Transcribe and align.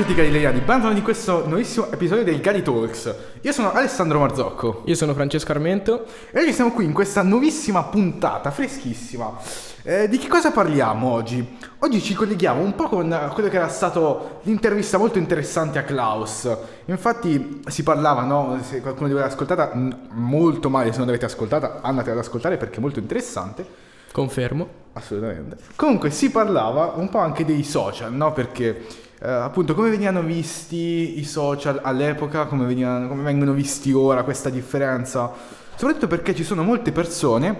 tutti 0.00 0.14
galilei, 0.14 0.50
benvenuti 0.60 0.96
in 0.96 1.04
questo 1.04 1.46
nuovissimo 1.46 1.92
episodio 1.92 2.24
del 2.24 2.40
Gali 2.40 2.62
Talks. 2.62 3.14
Io 3.42 3.52
sono 3.52 3.70
Alessandro 3.70 4.18
Marzocco 4.18 4.80
Io 4.86 4.94
sono 4.94 5.12
Francesco 5.12 5.52
Armento. 5.52 6.06
e 6.30 6.40
oggi 6.40 6.54
siamo 6.54 6.72
qui 6.72 6.86
in 6.86 6.94
questa 6.94 7.20
nuovissima 7.22 7.82
puntata, 7.82 8.50
freschissima. 8.50 9.36
Eh, 9.82 10.08
di 10.08 10.16
che 10.16 10.26
cosa 10.26 10.52
parliamo 10.52 11.12
oggi? 11.12 11.58
Oggi 11.80 12.00
ci 12.00 12.14
colleghiamo 12.14 12.62
un 12.62 12.74
po' 12.74 12.88
con 12.88 13.30
quello 13.34 13.50
che 13.50 13.56
era 13.56 13.68
stato 13.68 14.40
l'intervista 14.44 14.96
molto 14.96 15.18
interessante 15.18 15.78
a 15.78 15.82
Klaus. 15.82 16.48
Infatti 16.86 17.60
si 17.66 17.82
parlava, 17.82 18.22
no? 18.22 18.58
Se 18.62 18.80
qualcuno 18.80 19.06
di 19.06 19.12
voi 19.12 19.22
l'ha 19.22 19.28
ascoltata, 19.28 19.72
molto 20.12 20.70
male 20.70 20.92
se 20.92 20.96
non 20.96 21.08
l'avete 21.08 21.26
ascoltata, 21.26 21.80
andate 21.82 22.10
ad 22.10 22.16
ascoltare 22.16 22.56
perché 22.56 22.78
è 22.78 22.80
molto 22.80 23.00
interessante. 23.00 23.66
Confermo. 24.12 24.66
Assolutamente. 24.94 25.58
Comunque 25.76 26.10
si 26.10 26.30
parlava 26.30 26.94
un 26.96 27.10
po' 27.10 27.18
anche 27.18 27.44
dei 27.44 27.62
social, 27.62 28.14
no? 28.14 28.32
Perché 28.32 29.08
eh, 29.22 29.30
appunto 29.30 29.74
come 29.74 29.90
venivano 29.90 30.22
visti 30.22 31.18
i 31.18 31.24
social 31.24 31.80
all'epoca, 31.82 32.46
come, 32.46 32.64
venivano- 32.64 33.08
come 33.08 33.22
vengono 33.22 33.52
visti 33.52 33.92
ora, 33.92 34.22
questa 34.22 34.48
differenza. 34.48 35.30
Soprattutto 35.74 36.06
perché 36.06 36.34
ci 36.34 36.44
sono 36.44 36.62
molte 36.62 36.92
persone 36.92 37.58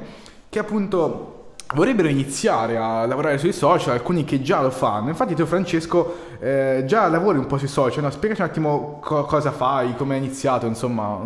che 0.49 0.59
appunto 0.59 1.53
vorrebbero 1.75 2.09
iniziare 2.09 2.77
a 2.77 3.07
lavorare 3.07 3.39
sui 3.39 3.53
social, 3.53 3.93
alcuni 3.95 4.25
che 4.25 4.43
già 4.43 4.61
lo 4.63 4.71
fanno. 4.71 5.09
Infatti 5.09 5.35
tu 5.35 5.45
Francesco 5.47 6.17
eh, 6.41 6.85
già 6.87 7.09
lavori 7.09 7.39
un 7.39 7.47
po' 7.47 7.59
sui 7.59 7.69
social, 7.69 8.03
no? 8.03 8.11
Spiegaci 8.11 8.41
un 8.41 8.49
attimo 8.49 8.99
co- 9.01 9.25
cosa 9.25 9.53
fai, 9.53 9.95
come 9.97 10.15
hai 10.15 10.25
iniziato, 10.25 10.67
insomma. 10.67 11.21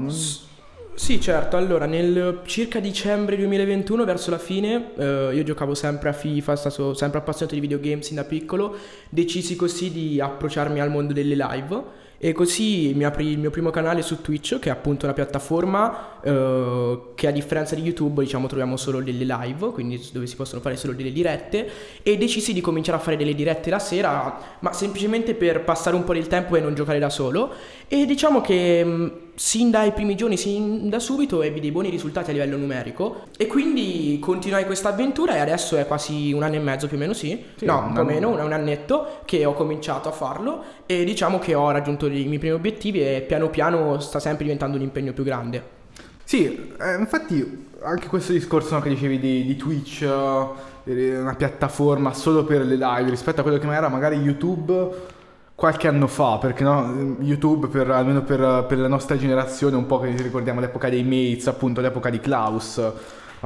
Sì, 0.96 1.20
certo. 1.20 1.56
Allora, 1.56 1.86
nel 1.86 2.42
circa 2.46 2.78
dicembre 2.78 3.36
2021, 3.36 4.04
verso 4.04 4.30
la 4.30 4.38
fine, 4.38 4.92
eh, 4.96 5.30
io 5.34 5.42
giocavo 5.42 5.74
sempre 5.74 6.08
a 6.08 6.12
FIFA, 6.12 6.54
stato 6.54 6.94
sempre 6.94 7.18
appassionato 7.18 7.54
di 7.56 7.60
videogames 7.60 8.06
sin 8.06 8.16
da 8.16 8.24
piccolo. 8.24 8.76
Decisi 9.08 9.56
così 9.56 9.90
di 9.90 10.20
approcciarmi 10.20 10.80
al 10.80 10.90
mondo 10.90 11.12
delle 11.12 11.34
live. 11.34 12.02
E 12.16 12.32
così 12.32 12.92
mi 12.94 13.04
aprì 13.04 13.26
il 13.26 13.38
mio 13.38 13.50
primo 13.50 13.70
canale 13.70 14.02
su 14.02 14.22
Twitch, 14.22 14.60
che 14.60 14.68
è 14.68 14.72
appunto 14.72 15.04
una 15.04 15.14
piattaforma 15.14 16.20
eh, 16.22 17.00
che 17.16 17.26
a 17.26 17.32
differenza 17.32 17.74
di 17.74 17.82
YouTube, 17.82 18.22
diciamo, 18.22 18.46
troviamo 18.46 18.76
solo 18.76 19.00
delle 19.00 19.24
live, 19.24 19.72
quindi 19.72 20.00
dove 20.12 20.26
si 20.26 20.36
possono 20.36 20.60
fare 20.60 20.76
solo 20.76 20.92
delle 20.94 21.12
dirette. 21.12 21.68
E 22.02 22.16
decisi 22.16 22.52
di 22.52 22.60
cominciare 22.60 22.98
a 22.98 23.00
fare 23.00 23.16
delle 23.16 23.34
dirette 23.34 23.68
la 23.68 23.80
sera, 23.80 24.38
ma 24.60 24.72
semplicemente 24.72 25.34
per 25.34 25.64
passare 25.64 25.96
un 25.96 26.04
po' 26.04 26.14
del 26.14 26.28
tempo 26.28 26.54
e 26.54 26.60
non 26.60 26.74
giocare 26.74 27.00
da 27.00 27.10
solo. 27.10 27.52
E 27.88 28.06
diciamo 28.06 28.40
che 28.40 28.84
mh, 28.84 29.12
sin 29.34 29.70
dai 29.70 29.92
primi 29.92 30.14
giorni, 30.14 30.36
sin 30.36 30.88
da 30.88 30.98
subito, 30.98 31.42
ebbi 31.42 31.60
dei 31.60 31.72
buoni 31.72 31.90
risultati 31.90 32.30
a 32.30 32.32
livello 32.32 32.56
numerico. 32.56 33.26
E 33.36 33.46
quindi 33.46 34.18
continuai 34.20 34.64
questa 34.64 34.90
avventura 34.90 35.36
e 35.36 35.40
adesso 35.40 35.76
è 35.76 35.86
quasi 35.86 36.32
un 36.32 36.42
anno 36.42 36.54
e 36.54 36.60
mezzo 36.60 36.86
più 36.86 36.96
o 36.96 37.00
meno, 37.00 37.12
sì. 37.12 37.42
Sì, 37.56 37.64
no, 37.64 37.90
po' 37.92 38.00
anno. 38.00 38.04
meno, 38.04 38.28
un, 38.30 38.38
un 38.38 38.52
annetto 38.52 39.20
che 39.24 39.44
ho 39.44 39.54
cominciato 39.54 40.08
a 40.08 40.12
farlo. 40.12 40.62
E 40.86 41.04
diciamo 41.04 41.38
che 41.38 41.54
ho 41.54 41.70
raggiunto 41.70 42.06
i 42.06 42.24
miei 42.24 42.38
primi 42.38 42.54
obiettivi 42.54 43.00
e 43.00 43.24
piano 43.26 43.48
piano 43.48 43.98
sta 44.00 44.18
sempre 44.18 44.44
diventando 44.44 44.76
un 44.76 44.82
impegno 44.82 45.12
più 45.12 45.24
grande. 45.24 45.82
Sì, 46.24 46.72
eh, 46.80 46.94
infatti 46.98 47.72
anche 47.82 48.06
questo 48.06 48.32
discorso 48.32 48.74
no, 48.74 48.80
che 48.80 48.88
dicevi 48.88 49.18
di, 49.18 49.44
di 49.44 49.56
Twitch, 49.56 50.02
eh, 50.02 51.18
una 51.18 51.34
piattaforma 51.34 52.14
solo 52.14 52.44
per 52.44 52.64
le 52.64 52.76
live 52.76 53.10
rispetto 53.10 53.40
a 53.40 53.42
quello 53.42 53.58
che 53.58 53.66
era 53.66 53.88
magari 53.88 54.16
YouTube 54.16 55.12
qualche 55.54 55.88
anno 55.88 56.06
fa, 56.06 56.38
perché 56.38 56.64
no, 56.64 57.16
YouTube 57.20 57.68
per, 57.68 57.90
almeno 57.90 58.22
per, 58.22 58.64
per 58.66 58.78
la 58.78 58.88
nostra 58.88 59.16
generazione, 59.16 59.76
un 59.76 59.86
po' 59.86 60.00
che 60.00 60.10
ricordiamo 60.10 60.60
l'epoca 60.60 60.88
dei 60.88 61.04
Mates, 61.04 61.46
appunto 61.46 61.80
l'epoca 61.80 62.10
di 62.10 62.18
Klaus, 62.18 62.80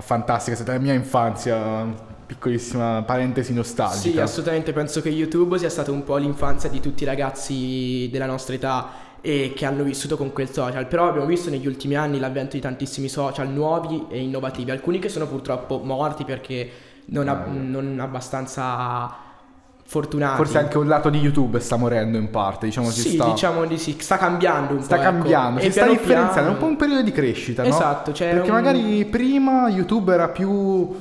fantastica, 0.00 0.52
è 0.52 0.56
stata 0.56 0.72
la 0.72 0.78
mia 0.78 0.94
infanzia, 0.94 1.86
piccolissima 2.26 3.02
parentesi 3.04 3.52
nostalgica. 3.52 4.10
Sì, 4.10 4.20
assolutamente 4.20 4.72
penso 4.72 5.00
che 5.00 5.10
YouTube 5.10 5.58
sia 5.58 5.70
stato 5.70 5.92
un 5.92 6.02
po' 6.04 6.16
l'infanzia 6.16 6.68
di 6.68 6.80
tutti 6.80 7.02
i 7.02 7.06
ragazzi 7.06 8.08
della 8.10 8.26
nostra 8.26 8.54
età 8.54 9.06
e 9.20 9.52
che 9.54 9.66
hanno 9.66 9.82
vissuto 9.82 10.16
con 10.16 10.32
quel 10.32 10.50
social. 10.50 10.86
Però 10.86 11.08
abbiamo 11.08 11.26
visto 11.26 11.50
negli 11.50 11.66
ultimi 11.66 11.96
anni 11.96 12.18
l'avvento 12.18 12.56
di 12.56 12.62
tantissimi 12.62 13.08
social 13.08 13.48
nuovi 13.48 14.06
e 14.08 14.20
innovativi, 14.20 14.70
alcuni 14.70 14.98
che 14.98 15.08
sono 15.08 15.26
purtroppo 15.26 15.80
morti 15.82 16.24
perché 16.24 16.70
non, 17.06 17.28
ab- 17.28 17.48
non 17.48 17.98
abbastanza 18.00 19.26
fortunati. 19.90 20.36
Forse 20.36 20.58
anche 20.58 20.76
un 20.76 20.86
lato 20.86 21.08
di 21.08 21.18
YouTube 21.18 21.58
sta 21.60 21.76
morendo 21.76 22.18
in 22.18 22.28
parte, 22.28 22.66
diciamo 22.66 22.90
si 22.90 23.00
Sì, 23.00 23.10
sta... 23.14 23.24
diciamo 23.30 23.64
di 23.64 23.78
sì, 23.78 23.96
sta 23.98 24.18
cambiando 24.18 24.74
un 24.74 24.82
Sta 24.82 24.96
po'. 24.96 25.00
ecco. 25.02 25.10
cambiando, 25.12 25.60
E 25.60 25.62
si 25.64 25.70
sta 25.70 25.80
piano 25.84 25.96
differenziando, 25.98 26.30
è 26.30 26.34
piano- 26.42 26.50
un 26.52 26.58
po' 26.58 26.66
un 26.66 26.76
periodo 26.76 27.02
di 27.02 27.10
crescita, 27.12 27.62
no? 27.62 27.68
Esatto, 27.70 28.12
c'era 28.12 28.32
Perché 28.34 28.50
un- 28.50 28.56
magari 28.56 29.04
prima 29.06 29.68
YouTube 29.70 30.12
era 30.12 30.28
più... 30.28 30.94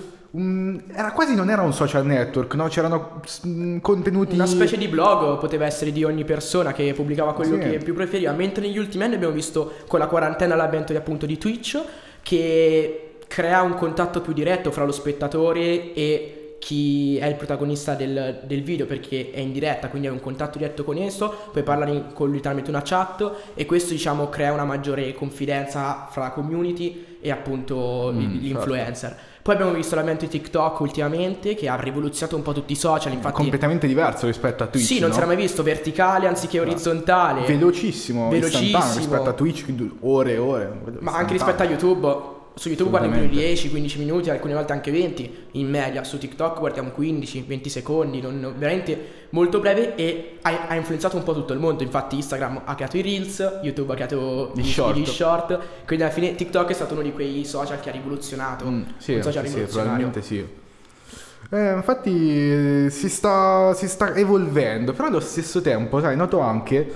era 0.95 1.11
quasi 1.11 1.35
non 1.35 1.49
era 1.49 1.63
un 1.63 1.73
social 1.73 2.05
network, 2.05 2.53
no? 2.55 2.67
C'erano 2.69 3.21
mm, 3.45 3.79
contenuti... 3.79 4.35
Una 4.35 4.45
specie 4.45 4.77
di 4.77 4.87
blog 4.87 5.37
poteva 5.37 5.65
essere 5.65 5.91
di 5.91 6.05
ogni 6.05 6.23
persona 6.23 6.71
che 6.71 6.93
pubblicava 6.93 7.33
quello 7.33 7.55
Sì. 7.61 7.69
che 7.69 7.77
più 7.79 7.93
preferiva, 7.93 8.31
mentre 8.31 8.65
negli 8.67 8.77
ultimi 8.77 9.03
anni 9.03 9.15
abbiamo 9.15 9.33
visto 9.33 9.73
con 9.87 9.99
la 9.99 10.07
quarantena 10.07 10.55
l'avvento 10.55 10.95
appunto 10.95 11.25
di 11.25 11.37
Twitch 11.37 11.77
che 12.21 13.17
crea 13.27 13.61
un 13.63 13.73
contatto 13.75 14.21
più 14.21 14.31
diretto 14.31 14.71
fra 14.71 14.85
lo 14.85 14.91
spettatore 14.93 15.93
e 15.93 16.36
chi 16.59 17.17
è 17.17 17.25
il 17.25 17.35
protagonista 17.35 17.93
del, 17.93 18.41
del 18.43 18.63
video 18.63 18.85
perché 18.85 19.31
è 19.31 19.39
in 19.39 19.51
diretta, 19.51 19.89
quindi 19.89 20.07
hai 20.07 20.13
un 20.13 20.19
contatto 20.19 20.57
diretto 20.57 20.83
con 20.83 20.97
esso, 20.97 21.33
puoi 21.51 21.63
parlare 21.63 22.05
con 22.13 22.29
lui 22.29 22.39
tramite 22.39 22.69
una 22.69 22.81
chat 22.83 23.31
e 23.53 23.65
questo 23.65 23.91
diciamo 23.93 24.29
crea 24.29 24.53
una 24.53 24.65
maggiore 24.65 25.13
confidenza 25.13 26.07
fra 26.09 26.23
la 26.23 26.31
community 26.31 27.17
e 27.19 27.31
appunto 27.31 28.11
Mm, 28.13 28.35
gli 28.35 28.49
influencer. 28.49 29.15
Poi 29.41 29.55
abbiamo 29.55 29.73
visto 29.73 29.95
l'avvento 29.95 30.25
di 30.25 30.31
TikTok 30.31 30.79
ultimamente 30.81 31.55
che 31.55 31.69
ha 31.69 31.75
rivoluzionato 31.75 32.35
un 32.35 32.41
po' 32.41 32.51
tutti 32.51 32.73
i 32.73 32.75
social, 32.75 33.13
infatti 33.13 33.35
completamente 33.35 33.87
diverso 33.87 34.25
rispetto 34.25 34.63
a 34.63 34.67
Twitch, 34.67 34.85
sì, 34.85 34.99
non 34.99 35.07
no? 35.07 35.13
si 35.13 35.19
era 35.19 35.27
mai 35.27 35.37
visto 35.37 35.63
verticale 35.63 36.27
anziché 36.27 36.59
orizzontale. 36.59 37.45
Velocissimo, 37.45 38.29
Velocissimo. 38.29 38.93
rispetto 38.95 39.29
a 39.29 39.33
Twitch, 39.33 39.65
ore 40.01 40.33
e 40.33 40.37
ore. 40.37 40.71
Ma 40.99 41.13
anche 41.15 41.33
rispetto 41.33 41.61
a 41.61 41.65
YouTube. 41.65 42.35
Su 42.57 42.69
YouTube 42.69 42.89
guardiamo 42.89 43.17
Assolutamente. 43.17 43.69
10-15 43.69 43.97
minuti, 43.99 44.29
alcune 44.31 44.53
volte 44.55 44.73
anche 44.73 44.89
20 44.89 45.45
in 45.51 45.69
media. 45.69 46.03
Su 46.03 46.17
TikTok 46.17 46.57
guardiamo 46.59 46.91
15-20 46.97 47.67
secondi, 47.67 48.19
non- 48.19 48.55
veramente 48.57 49.27
molto 49.29 49.59
breve 49.59 49.93
e 49.95 50.37
ha, 50.41 50.65
ha 50.67 50.75
influenzato 50.75 51.17
un 51.17 51.23
po' 51.23 51.33
tutto 51.33 51.53
il 51.53 51.59
mondo. 51.59 51.83
Infatti 51.83 52.15
Instagram 52.15 52.61
ha 52.65 52.73
creato 52.73 52.97
i 52.97 53.01
Reels, 53.03 53.59
YouTube 53.61 53.91
ha 53.93 53.95
creato 53.95 54.51
Gli 54.55 54.63
short. 54.63 55.03
short. 55.03 55.59
Quindi 55.85 56.03
alla 56.05 56.13
fine 56.13 56.33
TikTok 56.33 56.69
è 56.69 56.73
stato 56.73 56.93
uno 56.93 57.03
di 57.03 57.11
quei 57.13 57.45
social 57.45 57.79
che 57.79 57.89
ha 57.89 57.91
rivoluzionato. 57.91 58.65
Mm, 58.65 58.81
sì, 58.97 59.13
un 59.13 59.21
social 59.21 59.43
sì, 59.45 59.49
sì, 59.51 59.55
rivoluzionario. 59.57 60.09
probabilmente 60.09 60.21
sì. 60.23 60.45
Eh, 61.49 61.73
infatti 61.73 62.85
eh, 62.85 62.89
si 62.89 63.07
sta, 63.07 63.73
si 63.75 63.87
sta 63.87 64.15
evolvendo, 64.15 64.93
però 64.93 65.07
allo 65.09 65.19
stesso 65.19 65.61
tempo, 65.61 66.01
sai, 66.01 66.15
noto 66.15 66.39
anche 66.39 66.91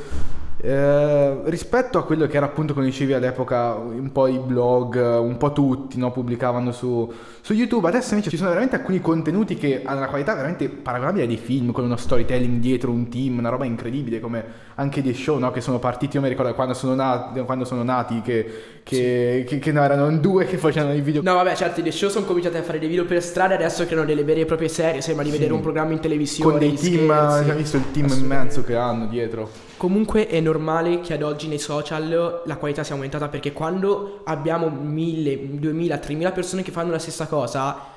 eh, 0.64 1.42
rispetto 1.46 1.98
a 1.98 2.06
quello 2.06 2.28
che 2.28 2.38
era 2.38 2.46
appunto 2.46 2.74
come 2.74 2.86
dicevi 2.86 3.14
all'epoca 3.14 3.74
un 3.74 4.12
po' 4.12 4.28
i 4.28 4.38
blog, 4.38 4.96
un 5.20 5.36
po' 5.38 5.52
tutti 5.54 5.98
no, 5.98 6.12
pubblicavano 6.12 6.72
su, 6.72 7.12
su 7.42 7.54
YouTube, 7.54 7.88
adesso 7.88 8.14
invece 8.14 8.30
ci 8.30 8.38
sono 8.38 8.50
veramente 8.50 8.76
alcuni 8.76 9.02
contenuti 9.02 9.56
che 9.56 9.82
hanno 9.84 9.98
una 9.98 10.08
qualità 10.08 10.36
veramente 10.36 10.70
paragonabile 10.70 11.24
a 11.24 11.28
dei 11.28 11.38
film, 11.38 11.72
con 11.72 11.84
uno 11.84 11.96
storytelling 11.96 12.60
dietro 12.60 12.92
un 12.92 13.10
team, 13.10 13.40
una 13.40 13.50
roba 13.50 13.66
incredibile 13.66 14.20
come 14.20 14.46
anche 14.76 15.02
dei 15.02 15.14
show 15.14 15.38
no, 15.38 15.52
che 15.52 15.62
sono 15.62 15.80
partiti, 15.80 16.16
io 16.16 16.22
mi 16.22 16.30
ricordo 16.30 16.54
quando 16.54 16.74
sono 16.74 16.96
nati, 16.96 17.40
quando 17.42 17.66
sono 17.66 17.84
nati 17.84 18.22
che, 18.22 18.80
che, 18.84 19.44
che- 19.48 19.60
che 19.60 19.72
no, 19.72 19.84
erano 19.84 20.10
due 20.18 20.46
che 20.46 20.58
facevano 20.58 20.94
i 20.94 21.02
video 21.02 21.22
No, 21.22 21.34
vabbè, 21.36 21.56
certo, 21.56 21.82
i 21.82 21.92
show 21.92 22.10
sono 22.10 22.26
cominciati 22.26 22.58
a 22.58 22.64
fare 22.64 22.80
dei 22.80 22.88
video 22.88 23.06
per 23.06 23.22
strada, 23.22 23.56
adesso 23.56 23.86
creano 23.86 24.06
delle 24.06 24.24
vere 24.24 24.42
e 24.42 24.46
proprie 24.46 24.70
serie. 24.70 25.02
Sembra 25.02 25.24
di 25.24 25.30
Sì. 25.32 25.38
vedere 25.38 25.54
un 25.54 25.62
programma 25.62 25.92
in 25.94 26.00
televisione. 26.00 26.50
con 26.52 26.60
dei 26.60 26.74
team, 26.74 27.10
hai 27.10 27.52
visto 27.56 27.78
il 27.78 27.92
team 27.92 28.08
immenso 28.10 28.64
che 28.64 28.76
hanno 28.76 29.06
dietro. 29.08 29.50
Comunque 29.78 30.28
è 30.28 30.40
normale 30.40 31.00
che 31.02 31.14
ad 31.14 31.24
oggi 31.24 31.48
nei 31.48 31.58
social 31.58 32.42
la 32.46 32.56
qualità 32.58 32.84
sia 32.84 32.94
aumentata 32.94 33.28
perché 33.30 33.52
quando 33.52 34.22
abbiamo 34.26 34.70
1000, 34.70 35.58
2000, 35.60 35.98
3000 35.98 36.32
persone 36.32 36.62
che 36.62 36.72
fanno 36.72 36.92
la 36.92 37.00
stessa 37.00 37.26
cosa, 37.26 37.91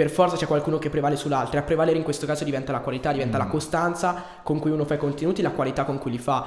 per 0.00 0.08
forza 0.08 0.34
c'è 0.36 0.46
qualcuno 0.46 0.78
che 0.78 0.88
prevale 0.88 1.14
sull'altro. 1.14 1.56
E 1.56 1.58
a 1.58 1.62
prevalere 1.62 1.98
in 1.98 2.04
questo 2.04 2.24
caso 2.24 2.42
diventa 2.42 2.72
la 2.72 2.78
qualità, 2.80 3.12
diventa 3.12 3.36
Mm. 3.36 3.40
la 3.40 3.46
costanza 3.48 4.22
con 4.42 4.58
cui 4.58 4.70
uno 4.70 4.86
fa 4.86 4.94
i 4.94 4.98
contenuti, 4.98 5.42
la 5.42 5.50
qualità 5.50 5.84
con 5.84 5.98
cui 5.98 6.10
li 6.12 6.16
fa. 6.18 6.46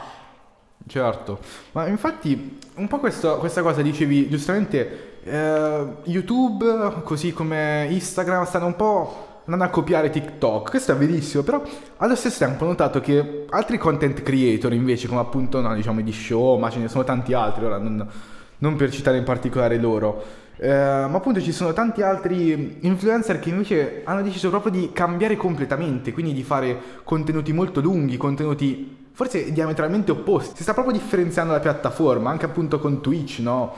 Certo, 0.88 1.38
ma 1.74 1.86
infatti 1.88 2.58
un 2.78 2.88
po' 2.88 2.98
questo- 2.98 3.38
questa 3.38 3.62
cosa 3.62 3.84
dicevi 3.84 4.28
giustamente, 4.28 5.20
eh, 5.24 5.86
YouTube 6.06 7.02
così 7.04 7.32
come 7.32 7.88
Instagram 7.92 8.44
stanno 8.46 8.66
un 8.66 8.76
po' 8.76 9.28
andando 9.46 9.66
a 9.66 9.70
copiare 9.70 10.10
TikTok, 10.10 10.72
questo 10.72 10.94
è 10.94 10.96
verissimo, 10.96 11.44
però 11.44 11.62
allo 11.98 12.16
stesso 12.16 12.40
tempo 12.44 12.66
ho 12.66 12.68
notato 12.68 13.00
che 13.02 13.46
altri 13.50 13.78
content 13.78 14.24
creator 14.24 14.74
invece 14.74 15.08
come 15.08 15.20
appunto 15.22 15.62
no, 15.62 15.76
diciamo 15.76 16.02
di 16.02 16.12
show, 16.12 16.58
ma 16.58 16.72
ce 16.72 16.80
ne 16.80 16.88
sono 16.90 17.04
tanti 17.04 17.34
altri, 17.34 17.66
ora 17.66 17.78
non, 17.78 18.10
non 18.60 18.76
per 18.76 18.92
citare 18.92 19.18
in 19.18 19.24
particolare 19.24 19.78
loro, 19.78 20.24
eh, 20.58 20.70
ma 20.70 21.18
appunto 21.18 21.42
ci 21.42 21.52
sono 21.52 21.74
tanti 21.74 22.02
altri 22.02 22.78
influencer 22.82 23.40
che 23.40 23.50
invece 23.50 24.02
hanno 24.04 24.22
deciso 24.22 24.50
proprio 24.50 24.72
di 24.72 24.92
cambiare 24.94 25.36
completamente, 25.36 26.12
quindi 26.12 26.34
di 26.34 26.44
fare 26.44 26.80
contenuti 27.04 27.52
molto 27.52 27.82
lunghi, 27.82 28.18
contenuti 28.18 29.02
forse 29.12 29.52
diametralmente 29.52 30.12
opposti. 30.12 30.58
Si 30.58 30.64
sta 30.64 30.74
proprio 30.74 30.94
differenziando 30.94 31.52
la 31.52 31.60
piattaforma, 31.60 32.30
anche 32.30 32.46
appunto 32.46 32.80
con 32.80 33.02
Twitch, 33.02 33.40
no? 33.40 33.74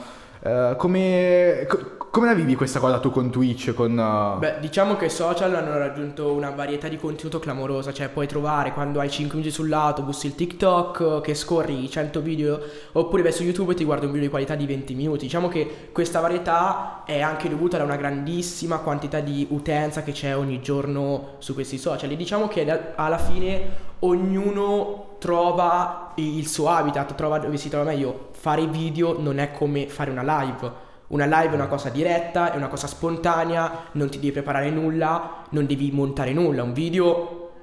Eh, 0.46 0.56
Eh, 0.56 0.76
come, 0.76 1.66
co- 1.68 1.96
come 2.10 2.26
la 2.26 2.34
vivi 2.34 2.54
questa 2.54 2.78
cosa 2.78 2.98
tu 2.98 3.10
con 3.10 3.30
Twitch? 3.30 3.74
Con, 3.74 3.98
uh, 3.98 4.38
Beh, 4.38 4.56
diciamo 4.60 4.96
che 4.96 5.06
i 5.06 5.10
social 5.10 5.54
hanno 5.54 5.76
raggiunto 5.76 6.32
una 6.32 6.50
varietà 6.50 6.88
di 6.88 6.96
contenuto 6.96 7.38
clamorosa, 7.38 7.92
cioè 7.92 8.08
puoi 8.08 8.26
trovare 8.26 8.72
quando 8.72 9.00
hai 9.00 9.10
5 9.10 9.36
minuti 9.36 9.54
sull'autobus 9.54 10.24
il 10.24 10.34
TikTok 10.34 11.20
che 11.20 11.34
scorri 11.34 11.90
100 11.90 12.20
video, 12.20 12.60
oppure 12.92 13.22
vai 13.22 13.32
su 13.32 13.42
YouTube 13.42 13.72
e 13.72 13.74
ti 13.74 13.84
guardi 13.84 14.06
un 14.06 14.12
video 14.12 14.26
di 14.26 14.30
qualità 14.30 14.54
di 14.54 14.66
20 14.66 14.94
minuti. 14.94 15.24
Diciamo 15.24 15.48
che 15.48 15.88
questa 15.92 16.20
varietà 16.20 17.02
è 17.04 17.20
anche 17.20 17.48
dovuta 17.48 17.76
da 17.76 17.84
una 17.84 17.96
grandissima 17.96 18.78
quantità 18.78 19.20
di 19.20 19.46
utenza 19.50 20.02
che 20.02 20.12
c'è 20.12 20.34
ogni 20.36 20.60
giorno 20.62 21.34
su 21.38 21.54
questi 21.54 21.76
social. 21.76 22.10
E 22.10 22.16
diciamo 22.16 22.48
che 22.48 22.92
alla 22.94 23.18
fine 23.18 23.84
ognuno 24.00 25.16
trova 25.18 26.12
il 26.16 26.46
suo 26.46 26.68
habitat, 26.68 27.14
trova 27.14 27.38
dove 27.38 27.56
si 27.56 27.68
trova 27.68 27.84
meglio. 27.84 28.30
Fare 28.46 28.64
video 28.68 29.20
non 29.20 29.38
è 29.38 29.50
come 29.50 29.88
fare 29.88 30.08
una 30.08 30.22
live 30.22 30.84
una 31.08 31.24
live 31.24 31.50
è 31.50 31.54
una 31.54 31.66
cosa 31.66 31.88
diretta, 31.88 32.52
è 32.52 32.56
una 32.56 32.68
cosa 32.68 32.86
spontanea, 32.86 33.86
non 33.92 34.08
ti 34.08 34.20
devi 34.20 34.30
preparare 34.30 34.70
nulla, 34.70 35.42
non 35.50 35.66
devi 35.66 35.90
montare 35.90 36.32
nulla. 36.32 36.62
Un 36.62 36.72
video, 36.72 37.54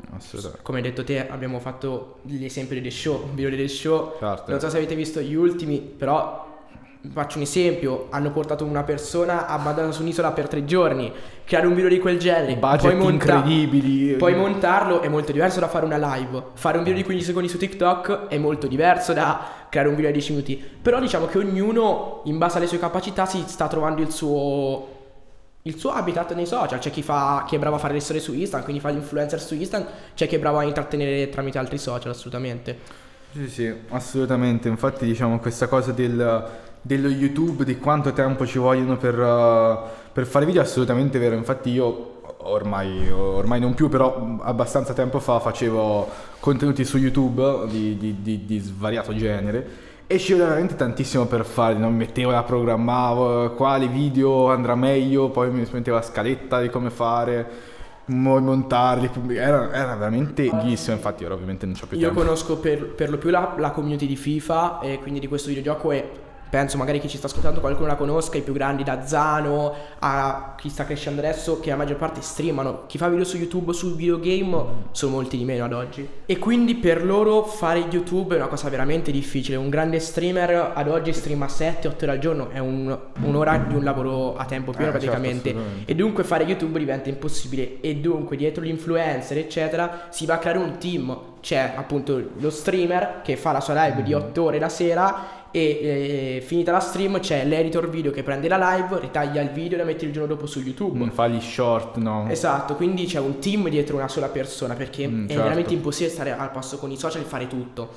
come 0.61 0.79
hai 0.79 0.83
detto 0.83 1.05
te, 1.05 1.29
abbiamo 1.29 1.59
fatto 1.59 2.19
l'esempio 2.23 2.75
delle 2.75 2.91
show, 2.91 3.23
un 3.23 3.35
video 3.35 3.49
delle 3.49 3.69
show. 3.69 4.17
Certo. 4.19 4.51
Non 4.51 4.59
so 4.59 4.69
se 4.69 4.75
avete 4.75 4.95
visto 4.95 5.21
gli 5.21 5.35
ultimi, 5.35 5.79
però 5.79 6.42
faccio 7.11 7.37
un 7.37 7.43
esempio, 7.43 8.07
hanno 8.11 8.31
portato 8.31 8.63
una 8.63 8.83
persona 8.83 9.47
abbandonata 9.47 9.93
su 9.93 10.01
un'isola 10.01 10.31
per 10.31 10.47
tre 10.47 10.63
giorni, 10.63 11.11
creare 11.43 11.67
un 11.67 11.73
video 11.73 11.89
di 11.89 11.99
quel 11.99 12.17
genere, 12.17 12.55
budget 12.55 12.95
poi 12.95 13.11
incredibili. 13.11 14.13
Poi 14.13 14.35
montarlo 14.35 15.01
è 15.01 15.09
molto 15.09 15.31
diverso 15.31 15.59
da 15.59 15.67
fare 15.67 15.85
una 15.85 15.97
live. 15.97 16.41
Fare 16.53 16.77
un 16.77 16.83
video 16.83 16.97
di 16.97 17.03
15 17.03 17.27
secondi 17.27 17.49
su 17.49 17.57
TikTok 17.57 18.27
è 18.27 18.37
molto 18.37 18.67
diverso 18.67 19.11
da 19.11 19.67
creare 19.69 19.89
un 19.89 19.95
video 19.95 20.11
di 20.11 20.17
10 20.17 20.31
minuti. 20.31 20.63
Però 20.81 20.99
diciamo 20.99 21.25
che 21.25 21.39
ognuno, 21.39 22.21
in 22.25 22.37
base 22.37 22.57
alle 22.57 22.67
sue 22.67 22.79
capacità, 22.79 23.25
si 23.25 23.43
sta 23.47 23.67
trovando 23.67 24.01
il 24.01 24.11
suo 24.11 25.01
il 25.65 25.77
suo 25.77 25.91
habitat 25.91 26.33
nei 26.33 26.45
social. 26.45 26.79
C'è 26.79 26.91
chi, 26.91 27.01
fa, 27.01 27.45
chi 27.47 27.55
è 27.55 27.59
bravo 27.59 27.75
a 27.77 27.79
fare 27.79 27.93
le 27.93 28.01
storie 28.01 28.21
su 28.21 28.33
Instagram, 28.33 28.63
quindi 28.63 28.81
fa 28.81 28.89
l'influencer 28.89 29.41
su 29.41 29.55
Instagram, 29.55 29.89
c'è 30.13 30.27
chi 30.27 30.35
è 30.35 30.39
bravo 30.39 30.57
a 30.57 30.63
intrattenere 30.63 31.29
tramite 31.29 31.57
altri 31.57 31.77
social, 31.77 32.11
assolutamente. 32.11 33.01
Sì, 33.31 33.49
sì, 33.49 33.73
assolutamente. 33.89 34.67
Infatti, 34.67 35.05
diciamo, 35.05 35.39
questa 35.39 35.67
cosa 35.67 35.91
del 35.91 36.71
dello 36.83 37.07
YouTube, 37.07 37.63
di 37.63 37.79
quanto 37.79 38.11
tempo 38.11 38.45
ci 38.45 38.59
vogliono 38.59 38.97
per, 38.97 39.17
uh, 39.17 39.77
per 40.11 40.25
fare 40.25 40.45
video, 40.45 40.61
è 40.61 40.65
assolutamente 40.65 41.17
vero. 41.17 41.35
Infatti 41.35 41.71
io 41.71 42.21
ormai, 42.39 43.09
ormai, 43.09 43.59
non 43.59 43.73
più, 43.73 43.89
però 43.89 44.37
abbastanza 44.41 44.93
tempo 44.93 45.19
fa 45.19 45.39
facevo 45.39 46.09
contenuti 46.39 46.83
su 46.83 46.97
YouTube 46.97 47.67
di, 47.67 47.97
di, 47.97 48.17
di, 48.21 48.45
di 48.45 48.59
svariato 48.59 49.15
genere 49.15 49.91
e 50.05 50.19
ci 50.19 50.33
vedo 50.33 50.45
veramente 50.45 50.75
tantissimo 50.75 51.25
per 51.25 51.45
fare, 51.45 51.75
non 51.75 51.93
mi 51.93 51.99
mettevo 51.99 52.31
la 52.31 52.43
programmavo, 52.43 53.53
quali 53.53 53.87
video 53.87 54.51
andrà 54.51 54.75
meglio, 54.75 55.29
poi 55.29 55.49
mi 55.49 55.65
mettevo 55.71 55.95
la 55.95 56.03
scaletta 56.03 56.59
di 56.59 56.69
come 56.69 56.89
fare 56.89 57.71
montarli, 58.05 59.09
era, 59.29 59.71
era 59.71 59.95
veramente 59.95 60.43
fighissimo, 60.43 60.97
infatti 60.97 61.23
ora 61.23 61.35
ovviamente 61.35 61.65
non 61.65 61.75
c'ho 61.75 61.87
più 61.87 61.97
Io 61.97 62.07
tempo. 62.07 62.19
Io 62.19 62.25
conosco 62.25 62.57
per, 62.57 62.93
per, 62.93 63.09
lo 63.09 63.17
più 63.17 63.29
la, 63.29 63.55
la 63.57 63.71
community 63.71 64.05
di 64.05 64.17
FIFA 64.17 64.81
e 64.81 64.99
quindi 65.01 65.21
di 65.21 65.27
questo 65.27 65.47
videogioco 65.47 65.91
e 65.91 66.09
penso 66.53 66.77
magari 66.77 66.99
chi 66.99 67.09
ci 67.09 67.17
sta 67.17 67.25
ascoltando 67.25 67.61
qualcuno 67.61 67.87
la 67.87 67.95
conosca, 67.95 68.37
i 68.37 68.43
più 68.43 68.53
grandi 68.53 68.83
da 68.83 69.07
Zano 69.07 69.73
a 69.97 70.53
chi 70.55 70.69
sta 70.69 70.85
crescendo 70.85 71.19
adesso 71.19 71.59
che 71.59 71.71
la 71.71 71.75
maggior 71.75 71.97
parte 71.97 72.21
streamano, 72.21 72.83
chi 72.85 72.99
fa 72.99 73.09
video 73.09 73.25
su 73.25 73.37
YouTube 73.37 73.73
su 73.73 73.95
videogame 73.95 74.63
sono 74.91 75.13
molti 75.13 75.35
di 75.35 75.45
meno 75.45 75.65
ad 75.65 75.73
oggi. 75.73 76.07
E 76.27 76.37
quindi 76.37 76.75
per 76.75 77.03
loro 77.03 77.43
fare 77.43 77.79
YouTube 77.89 78.35
è 78.35 78.37
una 78.37 78.49
cosa 78.49 78.69
veramente 78.69 79.09
difficile, 79.09 79.57
un 79.57 79.69
grande 79.69 79.99
streamer 79.99 80.73
ad 80.75 80.87
oggi 80.89 81.11
streama 81.11 81.47
7-8 81.47 81.95
ore 82.03 82.11
al 82.11 82.19
giorno, 82.19 82.49
è 82.51 82.59
un, 82.59 82.95
un'ora 83.23 83.57
di 83.57 83.73
un 83.73 83.83
lavoro 83.83 84.35
a 84.35 84.45
tempo 84.45 84.73
pieno 84.73 84.89
eh, 84.89 84.99
certo, 84.99 85.07
praticamente. 85.07 85.53
certo, 85.53 85.69
e 85.85 85.95
dunque 85.95 86.23
fare 86.23 86.43
YouTube 86.43 86.77
diventa 86.77 87.09
impossibile. 87.09 87.81
E 87.81 87.95
dunque 87.95 88.37
dietro 88.37 88.63
gli 88.63 88.69
influencer 88.69 89.39
eccetera 89.39 90.05
si 90.11 90.27
va 90.27 90.35
a 90.35 90.37
creare 90.37 90.59
un 90.59 90.77
team, 90.77 91.19
c'è 91.41 91.73
appunto 91.75 92.21
lo 92.37 92.49
streamer 92.51 93.21
che 93.23 93.37
fa 93.37 93.51
la 93.51 93.59
sua 93.59 93.73
live 93.85 94.03
di 94.03 94.13
8 94.13 94.43
ore 94.43 94.59
la 94.59 94.69
sera 94.69 95.41
e 95.55 96.37
eh, 96.37 96.41
finita 96.41 96.71
la 96.71 96.79
stream 96.79 97.19
c'è 97.19 97.45
l'editor 97.45 97.87
video 97.87 98.09
che 98.09 98.23
prende 98.23 98.47
la 98.47 98.57
live, 98.57 98.99
ritaglia 98.99 99.39
il 99.39 99.51
video 99.51 99.77
e 99.77 99.81
la 99.81 99.85
mette 99.85 100.03
il 100.03 100.11
giorno 100.11 100.27
dopo 100.27 100.47
su 100.47 100.59
YouTube. 100.59 100.97
Non 100.97 101.11
fa 101.11 101.27
gli 101.27 101.39
short, 101.39 101.97
no? 101.97 102.25
Esatto, 102.27 102.73
quindi 102.73 103.05
c'è 103.05 103.19
un 103.19 103.37
team 103.37 103.69
dietro 103.69 103.97
una 103.97 104.07
sola 104.07 104.29
persona 104.29 104.73
perché 104.73 105.07
mm, 105.07 105.25
è 105.25 105.27
certo. 105.27 105.43
veramente 105.43 105.73
impossibile 105.75 106.11
stare 106.11 106.35
al 106.35 106.49
passo 106.49 106.79
con 106.79 106.89
i 106.89 106.97
social 106.97 107.21
e 107.21 107.25
fare 107.25 107.45
tutto. 107.45 107.91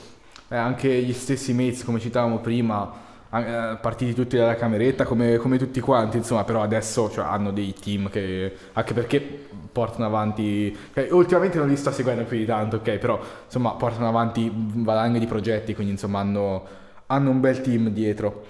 Eh, 0.49 0.56
anche 0.56 1.00
gli 1.00 1.14
stessi 1.14 1.55
mates, 1.55 1.82
come 1.82 1.99
citavamo 1.99 2.41
prima, 2.41 2.93
eh, 3.32 3.79
partiti 3.81 4.12
tutti 4.12 4.37
dalla 4.37 4.55
cameretta 4.55 5.05
come, 5.06 5.38
come, 5.38 5.56
tutti 5.56 5.81
quanti, 5.81 6.19
insomma, 6.19 6.44
però 6.44 6.61
adesso 6.61 7.11
cioè, 7.11 7.25
hanno 7.25 7.53
dei 7.53 7.73
team 7.73 8.11
che 8.11 8.55
anche 8.75 8.93
perché 8.93 9.49
portano 9.73 10.05
avanti, 10.05 10.76
okay, 10.91 11.08
ultimamente 11.11 11.56
non 11.56 11.69
li 11.69 11.76
sto 11.76 11.91
seguendo 11.91 12.25
più 12.25 12.37
di 12.37 12.44
tanto, 12.44 12.76
ok, 12.76 12.99
però 12.99 13.19
insomma 13.47 13.70
portano 13.73 14.08
avanti 14.08 14.53
valanghe 14.55 15.19
di 15.19 15.26
progetti, 15.26 15.75
quindi 15.75 15.93
insomma 15.93 16.20
hanno 16.20 16.85
hanno 17.06 17.31
un 17.31 17.41
bel 17.41 17.61
team 17.61 17.88
dietro. 17.88 18.44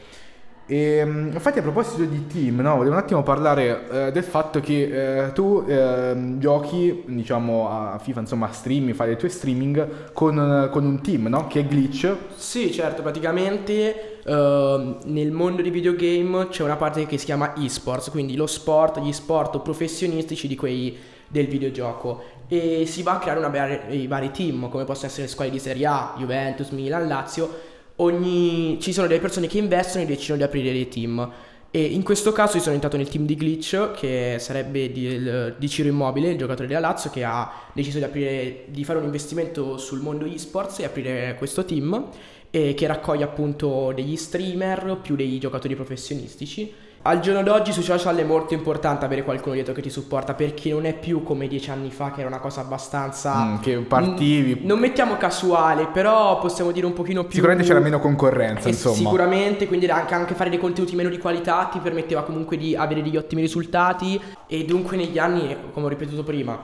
E, 0.69 0.97
ehm, 0.97 1.31
infatti 1.33 1.61
a 1.61 1.63
proposito 1.63 2.03
di 2.03 2.27
team, 2.27 2.61
no, 2.61 2.77
volevo 2.77 2.95
un 2.95 3.01
attimo 3.01 3.23
parlare 3.23 4.09
eh, 4.09 4.13
del 4.13 4.25
fatto 4.25 4.59
che 4.59 5.27
eh, 5.27 5.33
tu 5.33 5.65
eh, 5.65 6.35
giochi 6.39 7.05
diciamo 7.07 7.69
a 7.71 7.99
FIFA, 7.99 8.21
insomma 8.21 8.49
a 8.49 8.53
stream, 8.53 8.93
fai 8.93 9.13
i 9.13 9.17
tuoi 9.17 9.31
streaming 9.31 10.13
con, 10.13 10.69
con, 10.73 10.85
un 10.85 11.01
team, 11.01 11.29
no? 11.29 11.47
Che 11.47 11.61
è 11.61 11.65
Glitch. 11.67 12.13
Sì, 12.35 12.73
certo, 12.73 13.03
praticamente 13.03 14.23
ehm, 14.25 14.99
nel 15.05 15.31
mondo 15.31 15.63
di 15.63 15.71
videogame 15.71 16.49
c'è 16.49 16.65
una 16.65 16.77
parte 16.77 17.07
che 17.07 17.17
si 17.17 17.27
chiama 17.27 17.55
esports, 17.57 18.11
quindi 18.11 18.35
lo 18.35 18.49
sport, 18.49 18.99
gli 18.99 19.13
sport 19.13 19.61
professionistici 19.61 20.49
di 20.49 20.57
quei 20.57 20.99
del 21.29 21.47
videogioco 21.47 22.23
e 22.47 22.87
si 22.87 23.03
va 23.03 23.15
a 23.15 23.19
creare 23.19 23.41
una, 23.41 23.89
i 23.89 24.07
vari 24.07 24.31
team 24.31 24.69
come 24.69 24.85
possono 24.85 25.09
essere 25.09 25.23
le 25.23 25.29
squadre 25.29 25.53
di 25.53 25.59
Serie 25.59 25.87
A, 25.87 26.15
Juventus, 26.17 26.71
Milan, 26.71 27.09
Lazio 27.09 27.75
ogni, 27.97 28.79
ci 28.81 28.93
sono 28.93 29.07
delle 29.07 29.21
persone 29.21 29.47
che 29.47 29.59
investono 29.59 30.05
e 30.05 30.07
decidono 30.07 30.39
di 30.39 30.45
aprire 30.45 30.73
dei 30.73 30.89
team. 30.89 31.33
E 31.71 31.83
in 31.83 32.03
questo 32.03 32.33
caso 32.33 32.57
io 32.57 32.63
sono 32.63 32.75
entrato 32.75 32.97
nel 32.97 33.09
team 33.09 33.27
di 33.27 33.35
Glitch, 33.35 33.91
che 33.93 34.37
sarebbe 34.39 34.91
di, 34.91 35.53
di 35.59 35.69
Ciro 35.69 35.89
Immobile, 35.89 36.31
il 36.31 36.39
giocatore 36.39 36.69
della 36.69 36.81
Lazio, 36.81 37.11
che 37.11 37.23
ha 37.25 37.51
deciso 37.73 37.99
di, 37.99 38.05
aprire, 38.05 38.65
di 38.69 38.85
fare 38.85 38.99
un 38.99 39.05
investimento 39.05 39.77
sul 39.77 40.01
mondo 40.01 40.25
esports 40.25 40.79
e 40.79 40.85
aprire 40.85 41.35
questo 41.37 41.65
team, 41.65 42.09
che 42.51 42.87
raccoglie 42.87 43.25
appunto 43.25 43.93
degli 43.95 44.17
streamer 44.17 44.99
più 45.03 45.15
dei 45.15 45.39
giocatori 45.39 45.75
professionistici 45.75 46.73
al 47.07 47.21
giorno 47.21 47.43
d'oggi 47.43 47.73
sui 47.73 47.83
social 47.83 48.17
è 48.17 48.25
molto 48.25 48.53
importante 48.55 49.05
avere 49.05 49.23
qualcuno 49.23 49.55
dietro 49.55 49.73
che 49.73 49.81
ti 49.81 49.91
supporta 49.91 50.35
perché 50.35 50.71
non 50.71 50.87
è 50.87 50.95
più 50.95 51.23
come 51.23 51.47
dieci 51.47 51.71
anni 51.71 51.91
fa 51.91 52.11
che 52.11 52.21
era 52.21 52.29
una 52.29 52.41
cosa 52.41 52.61
abbastanza... 52.61 53.45
Mm, 53.45 53.57
che 53.59 53.79
partivi... 53.79 54.55
N- 54.55 54.67
non 54.67 54.79
mettiamo 54.81 55.17
casuale, 55.17 55.87
però 55.87 56.39
possiamo 56.39 56.73
dire 56.73 56.85
un 56.85 56.93
pochino 56.93 57.23
più... 57.23 57.35
Sicuramente 57.35 57.67
c'era 57.67 57.81
meno 57.81 58.01
concorrenza, 58.01 58.69
insomma. 58.69 58.97
Sicuramente, 58.97 59.69
quindi 59.69 59.87
anche, 59.87 60.15
anche 60.15 60.35
fare 60.35 60.51
dei 60.51 60.59
contenuti 60.59 60.97
meno 60.97 61.09
di 61.09 61.19
qualità 61.19 61.69
ti 61.71 61.79
permetteva 61.79 62.25
comunque 62.25 62.57
di 62.57 62.75
avere 62.75 63.03
degli 63.03 63.17
ottimi 63.17 63.41
risultati 63.41 64.21
e 64.47 64.65
dunque 64.65 64.97
negli 64.97 65.19
anni, 65.19 65.57
come 65.73 65.87
ho 65.87 65.89
ripetuto 65.89 66.25
prima, 66.25 66.61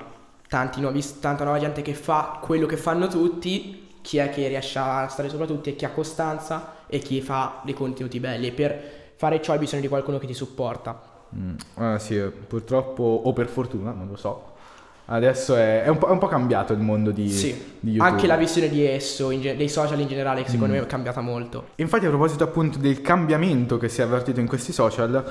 tanti 0.49 0.81
nuovi, 0.81 1.05
tanta 1.21 1.45
nuova 1.45 1.61
gente 1.61 1.83
che 1.83 1.95
fa 1.95 2.39
quello 2.43 2.67
che 2.67 2.77
fanno 2.77 3.07
tutti, 3.07 3.91
chi 4.03 4.19
è 4.19 4.31
che 4.31 4.49
riesce 4.49 4.79
a 4.79 5.07
stare 5.09 5.29
sopra 5.29 5.47
tutti 5.47 5.71
e 5.71 5.77
chi 5.77 5.85
ha 5.85 5.91
costanza 5.91 6.75
e 6.89 6.99
chi 6.99 7.21
fa 7.21 7.61
dei 7.65 7.75
contenuti 7.75 8.19
belli. 8.19 8.49
E 8.49 8.53
per 8.53 9.01
fare 9.23 9.41
ciò 9.41 9.53
hai 9.53 9.61
bisogno 9.61 9.83
di 9.83 9.87
qualcuno 9.87 10.19
che 10.19 10.27
ti 10.27 10.35
supporta. 10.35 11.01
Mm, 11.37 11.55
eh, 11.79 11.99
sì, 12.01 12.19
purtroppo 12.19 13.05
o 13.05 13.33
per 13.33 13.47
fortuna, 13.47 13.93
non 13.93 14.09
lo 14.09 14.17
so. 14.17 14.51
Adesso 15.05 15.55
è, 15.55 15.85
è, 15.85 15.89
un, 15.89 15.99
è 16.01 16.11
un, 16.11 16.19
po', 16.19 16.27
cambiato 16.27 16.73
il 16.73 16.81
mondo 16.81 17.13
di, 17.13 17.31
sì, 17.31 17.77
di 17.79 17.93
YouTube. 17.93 18.11
Anche 18.11 18.27
la 18.27 18.37
visione 18.37 18.69
di 18.69 18.85
esso, 18.85 19.39
ge- 19.39 19.57
dei 19.57 19.69
social 19.69 20.01
in 20.01 20.09
generale, 20.09 20.45
secondo 20.45 20.75
mm. 20.75 20.77
me 20.77 20.83
è 20.83 20.87
cambiata 20.87 21.21
molto. 21.21 21.67
Infatti, 21.77 22.07
a 22.07 22.09
proposito 22.09 22.43
appunto 22.43 22.79
del 22.79 23.01
cambiamento 23.01 23.79
che 23.79 23.89
si 23.89 24.01
è 24.01 24.05
avvertito 24.05 24.41
in 24.41 24.49
questi 24.49 24.73
social, 24.73 25.25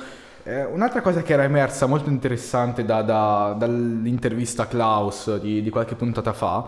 eh, 0.44 0.64
un'altra 0.64 1.02
cosa 1.02 1.22
che 1.22 1.34
era 1.34 1.44
emersa 1.44 1.86
molto 1.86 2.10
interessante 2.10 2.86
da, 2.86 3.02
da, 3.02 3.56
dall'intervista 3.60 4.64
a 4.64 4.68
Klaus 4.68 5.38
di, 5.38 5.62
di, 5.62 5.70
qualche 5.70 5.96
puntata 5.96 6.32
fa 6.32 6.66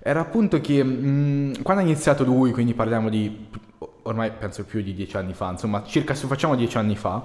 era 0.00 0.20
appunto 0.20 0.60
che 0.60 0.82
mh, 0.82 1.06
mm, 1.06 1.52
quando 1.62 1.82
ha 1.82 1.86
iniziato 1.86 2.24
lui, 2.24 2.50
quindi 2.50 2.74
parliamo 2.74 3.08
di 3.08 3.48
ormai 4.06 4.30
penso 4.38 4.64
più 4.64 4.82
di 4.82 4.94
dieci 4.94 5.16
anni 5.16 5.34
fa, 5.34 5.50
insomma 5.50 5.82
circa 5.84 6.14
se 6.14 6.26
facciamo 6.26 6.56
dieci 6.56 6.78
anni 6.78 6.96
fa, 6.96 7.22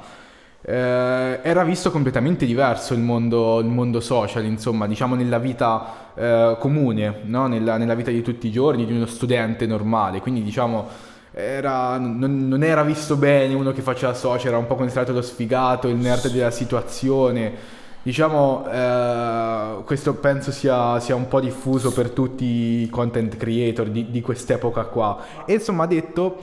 eh, 0.63 1.39
era 1.41 1.63
visto 1.63 1.89
completamente 1.89 2.45
diverso 2.45 2.93
il 2.93 2.99
mondo, 2.99 3.59
il 3.59 3.65
mondo, 3.65 3.99
social, 3.99 4.43
insomma 4.45 4.87
diciamo 4.87 5.15
nella 5.15 5.39
vita 5.39 6.11
eh, 6.13 6.57
comune, 6.59 7.21
no? 7.23 7.47
nella, 7.47 7.77
nella, 7.77 7.95
vita 7.95 8.11
di 8.11 8.21
tutti 8.21 8.47
i 8.47 8.51
giorni 8.51 8.85
di 8.85 8.93
uno 8.93 9.07
studente 9.07 9.65
normale, 9.65 10.19
quindi 10.19 10.43
diciamo 10.43 11.09
era, 11.33 11.97
non, 11.97 12.47
non, 12.47 12.61
era 12.61 12.83
visto 12.83 13.15
bene 13.15 13.53
uno 13.53 13.71
che 13.71 13.81
faceva 13.81 14.13
social, 14.13 14.47
era 14.47 14.57
un 14.57 14.67
po' 14.67 14.75
considerato 14.75 15.13
lo 15.13 15.21
sfigato, 15.21 15.87
il 15.87 15.95
nerd 15.95 16.29
della 16.29 16.51
situazione. 16.51 17.79
Diciamo, 18.03 18.65
eh, 18.69 19.83
questo 19.85 20.15
penso 20.15 20.51
sia, 20.51 20.99
sia, 20.99 21.15
un 21.15 21.27
po' 21.27 21.39
diffuso 21.39 21.93
per 21.93 22.09
tutti 22.09 22.45
i 22.45 22.89
content 22.89 23.37
creator 23.37 23.87
di, 23.89 24.09
di 24.09 24.21
quest'epoca 24.21 24.83
qua. 24.85 25.19
E 25.45 25.53
insomma 25.53 25.85
detto 25.85 26.37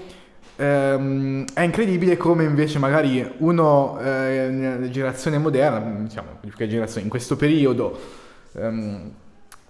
ehm, 0.58 1.44
è 1.54 1.62
incredibile 1.62 2.16
come 2.16 2.44
invece 2.44 2.78
magari 2.78 3.34
uno 3.38 3.98
eh, 4.00 4.48
nella 4.50 4.90
generazione 4.90 5.38
moderna, 5.38 6.00
diciamo, 6.00 6.40
generazione, 6.56 7.02
in 7.02 7.08
questo 7.08 7.36
periodo 7.36 7.98
ehm, 8.54 9.10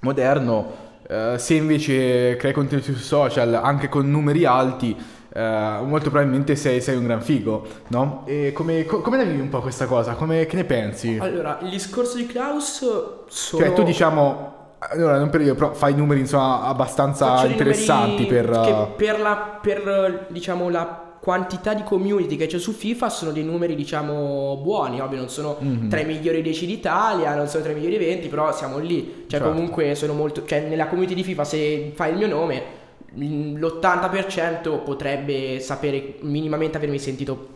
moderno, 0.00 0.86
eh, 1.06 1.34
se 1.38 1.54
invece 1.54 2.36
crei 2.36 2.52
contenuti 2.52 2.92
su 2.92 3.00
social 3.00 3.54
anche 3.54 3.88
con 3.88 4.10
numeri 4.10 4.44
alti, 4.44 4.96
eh, 5.30 5.78
molto 5.84 6.10
probabilmente 6.10 6.56
sei, 6.56 6.80
sei, 6.80 6.96
un 6.96 7.04
gran 7.04 7.20
figo, 7.20 7.66
no? 7.88 8.22
E 8.26 8.52
come, 8.54 8.84
co- 8.86 9.00
come 9.02 9.18
la 9.18 9.24
vivi 9.24 9.40
un 9.40 9.50
po' 9.50 9.60
questa 9.60 9.86
cosa? 9.86 10.14
Come, 10.14 10.46
che 10.46 10.56
ne 10.56 10.64
pensi? 10.64 11.18
Allora, 11.20 11.58
il 11.62 11.70
discorso 11.70 12.16
di 12.16 12.26
Klaus 12.26 12.78
sono... 13.26 13.62
Cioè, 13.62 13.72
tu 13.74 13.82
diciamo... 13.82 14.56
Allora, 14.78 15.18
non 15.18 15.28
per 15.28 15.40
io, 15.40 15.54
però 15.54 15.72
fai 15.72 15.94
numeri 15.94 16.20
insomma 16.20 16.62
abbastanza 16.62 17.36
Faccio 17.36 17.46
interessanti 17.48 18.26
per... 18.26 18.48
Che 18.48 18.86
per 18.96 19.20
la, 19.20 19.58
per, 19.60 20.26
diciamo, 20.30 20.68
la 20.68 21.06
quantità 21.20 21.74
di 21.74 21.82
community 21.82 22.36
che 22.36 22.46
c'è 22.46 22.58
su 22.58 22.72
FIFA 22.72 23.08
sono 23.10 23.32
dei 23.32 23.42
numeri 23.42 23.74
diciamo 23.74 24.58
buoni, 24.62 25.00
ovvio 25.00 25.18
non 25.18 25.28
sono 25.28 25.58
mm-hmm. 25.62 25.88
tra 25.88 26.00
i 26.00 26.04
migliori 26.04 26.42
10 26.42 26.66
d'Italia, 26.66 27.34
non 27.34 27.48
sono 27.48 27.64
tra 27.64 27.72
i 27.72 27.74
migliori 27.74 27.98
20, 27.98 28.28
però 28.28 28.52
siamo 28.52 28.78
lì, 28.78 29.24
cioè 29.28 29.40
certo. 29.40 29.48
comunque 29.48 29.94
sono 29.94 30.12
molto, 30.12 30.44
cioè 30.46 30.60
nella 30.68 30.86
community 30.86 31.14
di 31.14 31.24
FIFA 31.24 31.44
se 31.44 31.92
fai 31.94 32.12
il 32.12 32.16
mio 32.18 32.28
nome 32.28 32.76
l'80% 33.14 34.82
potrebbe 34.84 35.60
sapere 35.60 36.16
minimamente 36.20 36.76
avermi 36.76 36.98
sentito 36.98 37.48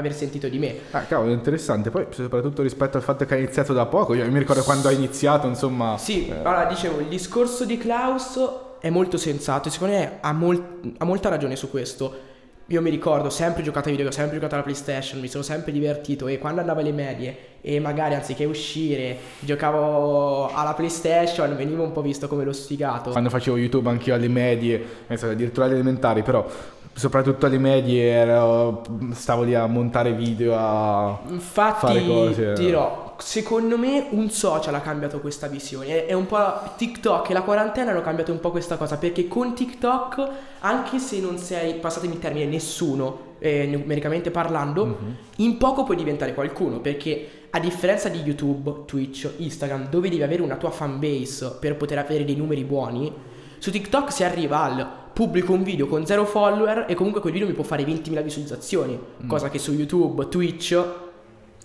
aver 0.00 0.14
sentito 0.14 0.48
di 0.48 0.58
me. 0.58 0.74
Ah, 0.90 1.02
cavolo, 1.02 1.32
interessante. 1.32 1.90
Poi, 1.90 2.06
soprattutto 2.10 2.62
rispetto 2.62 2.96
al 2.96 3.02
fatto 3.02 3.24
che 3.24 3.34
hai 3.34 3.42
iniziato 3.42 3.72
da 3.72 3.86
poco, 3.86 4.14
io 4.14 4.28
mi 4.30 4.38
ricordo 4.38 4.62
quando 4.62 4.88
hai 4.88 4.96
iniziato, 4.96 5.46
insomma. 5.46 5.96
Sì, 5.98 6.28
eh. 6.28 6.38
allora 6.42 6.64
dicevo, 6.64 7.00
il 7.00 7.06
discorso 7.06 7.64
di 7.64 7.78
Klaus 7.78 8.38
è 8.80 8.90
molto 8.90 9.16
sensato 9.16 9.68
e 9.68 9.70
secondo 9.70 9.94
me 9.94 10.18
ha, 10.20 10.32
mol- 10.32 10.92
ha 10.98 11.04
molta 11.04 11.28
ragione 11.28 11.54
su 11.54 11.70
questo 11.70 12.28
io 12.70 12.80
mi 12.80 12.90
ricordo, 12.90 13.30
sempre 13.30 13.64
giocato 13.64 13.88
ai 13.88 13.96
video, 13.96 14.12
sempre 14.12 14.34
giocato 14.34 14.54
alla 14.54 14.62
PlayStation, 14.62 15.18
mi 15.18 15.26
sono 15.26 15.42
sempre 15.42 15.72
divertito 15.72 16.28
e 16.28 16.38
quando 16.38 16.60
andavo 16.60 16.78
alle 16.78 16.92
medie 16.92 17.36
e 17.60 17.80
magari 17.80 18.14
anziché 18.14 18.44
uscire 18.44 19.16
giocavo 19.40 20.54
alla 20.54 20.72
PlayStation 20.74 21.56
venivo 21.56 21.82
un 21.82 21.90
po' 21.90 22.00
visto 22.00 22.28
come 22.28 22.44
lo 22.44 22.52
sfigato. 22.52 23.10
Quando 23.10 23.28
facevo 23.28 23.56
YouTube 23.56 23.88
anche 23.88 24.10
io 24.10 24.14
alle 24.14 24.28
medie, 24.28 24.84
addirittura 25.08 25.66
alle 25.66 25.74
elementari, 25.74 26.22
però 26.22 26.46
soprattutto 26.92 27.46
alle 27.46 27.58
medie 27.58 28.04
ero, 28.04 28.84
stavo 29.14 29.42
lì 29.42 29.56
a 29.56 29.66
montare 29.66 30.12
video, 30.12 30.54
a 30.56 31.18
Infatti, 31.26 31.86
fare 31.86 32.06
cose. 32.06 32.52
Ti 32.52 32.64
dirò, 32.66 33.09
secondo 33.20 33.76
me 33.78 34.06
un 34.10 34.30
social 34.30 34.74
ha 34.74 34.80
cambiato 34.80 35.20
questa 35.20 35.46
visione. 35.46 36.06
È 36.06 36.12
un 36.12 36.26
po' 36.26 36.72
TikTok 36.76 37.30
e 37.30 37.32
la 37.32 37.42
quarantena 37.42 37.90
hanno 37.90 38.02
cambiato 38.02 38.32
un 38.32 38.40
po' 38.40 38.50
questa 38.50 38.76
cosa. 38.76 38.96
Perché 38.96 39.28
con 39.28 39.54
TikTok, 39.54 40.28
anche 40.60 40.98
se 40.98 41.20
non 41.20 41.38
sei, 41.38 41.74
passatemi 41.74 42.14
il 42.14 42.18
termine, 42.18 42.46
nessuno, 42.46 43.36
eh, 43.38 43.66
numericamente 43.66 44.30
parlando, 44.30 44.86
mm-hmm. 44.86 45.12
in 45.36 45.56
poco 45.58 45.84
puoi 45.84 45.96
diventare 45.96 46.34
qualcuno. 46.34 46.80
Perché 46.80 47.28
a 47.50 47.60
differenza 47.60 48.08
di 48.08 48.20
YouTube, 48.20 48.84
Twitch, 48.86 49.30
Instagram, 49.36 49.88
dove 49.88 50.08
devi 50.08 50.22
avere 50.22 50.42
una 50.42 50.56
tua 50.56 50.70
fanbase 50.70 51.56
per 51.60 51.76
poter 51.76 51.98
avere 51.98 52.24
dei 52.24 52.36
numeri 52.36 52.64
buoni, 52.64 53.12
su 53.58 53.70
TikTok 53.70 54.10
si 54.10 54.24
arriva 54.24 54.62
al 54.62 54.98
pubblico 55.12 55.52
un 55.52 55.62
video 55.62 55.86
con 55.86 56.06
zero 56.06 56.24
follower 56.24 56.86
e 56.88 56.94
comunque 56.94 57.20
quel 57.20 57.32
video 57.32 57.48
mi 57.48 57.52
può 57.52 57.64
fare 57.64 57.84
20.000 57.84 58.22
visualizzazioni. 58.22 58.98
Mm. 59.24 59.28
Cosa 59.28 59.50
che 59.50 59.58
su 59.58 59.72
YouTube, 59.72 60.28
Twitch 60.28 61.08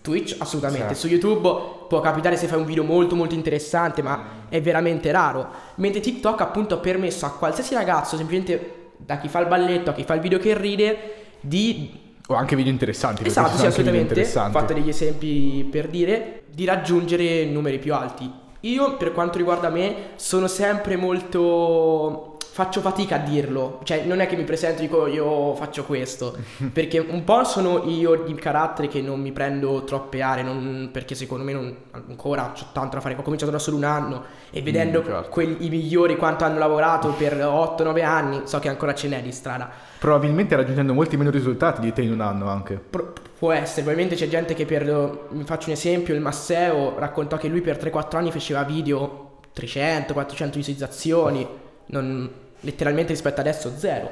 Twitch 0.05 0.35
assolutamente, 0.37 0.93
certo. 0.93 0.99
su 0.99 1.07
YouTube 1.07 1.49
può 1.89 1.99
capitare 1.99 2.37
se 2.37 2.45
fai 2.45 2.59
un 2.59 2.65
video 2.65 2.83
molto 2.83 3.15
molto 3.15 3.33
interessante, 3.33 4.03
ma 4.03 4.45
è 4.47 4.61
veramente 4.61 5.11
raro. 5.11 5.47
Mentre 5.75 5.99
TikTok 5.99 6.41
appunto 6.41 6.75
ha 6.75 6.77
permesso 6.77 7.25
a 7.25 7.31
qualsiasi 7.31 7.73
ragazzo, 7.73 8.15
semplicemente 8.15 8.91
da 8.97 9.17
chi 9.17 9.27
fa 9.27 9.39
il 9.39 9.47
balletto 9.47 9.89
a 9.89 9.93
chi 9.93 10.03
fa 10.03 10.13
il 10.13 10.21
video 10.21 10.37
che 10.37 10.55
ride, 10.55 10.97
di... 11.41 12.03
O 12.27 12.35
anche 12.35 12.55
video 12.55 12.71
interessanti. 12.71 13.25
Esatto, 13.25 13.57
sì, 13.57 13.65
assolutamente. 13.65 14.21
Ho 14.21 14.49
fatto 14.51 14.73
degli 14.73 14.89
esempi 14.89 15.67
per 15.69 15.87
dire, 15.87 16.43
di 16.51 16.65
raggiungere 16.65 17.45
numeri 17.45 17.79
più 17.79 17.93
alti. 17.93 18.31
Io, 18.61 18.97
per 18.97 19.11
quanto 19.11 19.37
riguarda 19.37 19.69
me, 19.69 19.95
sono 20.15 20.47
sempre 20.47 20.95
molto 20.95 22.34
faccio 22.55 22.79
fatica 22.79 23.15
a 23.15 23.19
dirlo, 23.19 23.81
cioè 23.83 24.05
non 24.05 24.21
è 24.21 24.27
che 24.27 24.37
mi 24.37 24.45
presento 24.45 24.77
e 24.77 24.83
dico 24.83 25.07
io 25.07 25.53
faccio 25.55 25.83
questo, 25.83 26.37
perché 26.71 26.99
un 26.99 27.25
po' 27.25 27.43
sono 27.43 27.83
io 27.83 28.23
di 28.23 28.33
carattere 28.35 28.87
che 28.87 29.01
non 29.01 29.19
mi 29.19 29.33
prendo 29.33 29.83
troppe 29.83 30.21
aree, 30.21 30.41
non, 30.41 30.87
perché 30.89 31.15
secondo 31.15 31.43
me 31.43 31.51
non, 31.51 31.75
ancora 31.91 32.45
ho 32.45 32.65
tanto 32.71 32.95
da 32.95 33.01
fare, 33.01 33.13
ho 33.15 33.21
cominciato 33.23 33.51
da 33.51 33.59
solo 33.59 33.75
un 33.75 33.83
anno 33.83 34.23
e 34.51 34.61
vedendo 34.61 35.01
mm, 35.01 35.05
certo. 35.05 35.29
quelli, 35.31 35.65
i 35.65 35.69
migliori 35.69 36.15
quanto 36.15 36.45
hanno 36.45 36.57
lavorato 36.57 37.09
per 37.09 37.35
8-9 37.35 38.05
anni, 38.05 38.41
so 38.45 38.57
che 38.59 38.69
ancora 38.69 38.95
ce 38.95 39.09
n'è 39.09 39.21
di 39.21 39.33
strada. 39.33 39.69
Probabilmente 39.99 40.55
raggiungendo 40.55 40.93
molti 40.93 41.17
meno 41.17 41.31
risultati 41.31 41.81
di 41.81 41.91
te 41.91 42.03
in 42.03 42.13
un 42.13 42.21
anno 42.21 42.47
anche. 42.47 42.75
Pro- 42.75 43.11
può 43.37 43.51
essere, 43.51 43.81
probabilmente 43.81 44.15
c'è 44.15 44.29
gente 44.29 44.53
che 44.53 44.65
per, 44.65 45.27
mi 45.31 45.43
faccio 45.43 45.67
un 45.67 45.73
esempio, 45.73 46.13
il 46.13 46.21
Masseo 46.21 46.97
raccontò 46.97 47.35
che 47.35 47.49
lui 47.49 47.59
per 47.59 47.75
3-4 47.75 48.15
anni 48.15 48.31
faceva 48.31 48.63
video 48.63 49.39
300-400 49.53 50.51
visualizzazioni, 50.53 51.63
non, 51.87 52.29
letteralmente 52.61 53.11
rispetto 53.13 53.41
adesso 53.41 53.71
zero. 53.77 54.11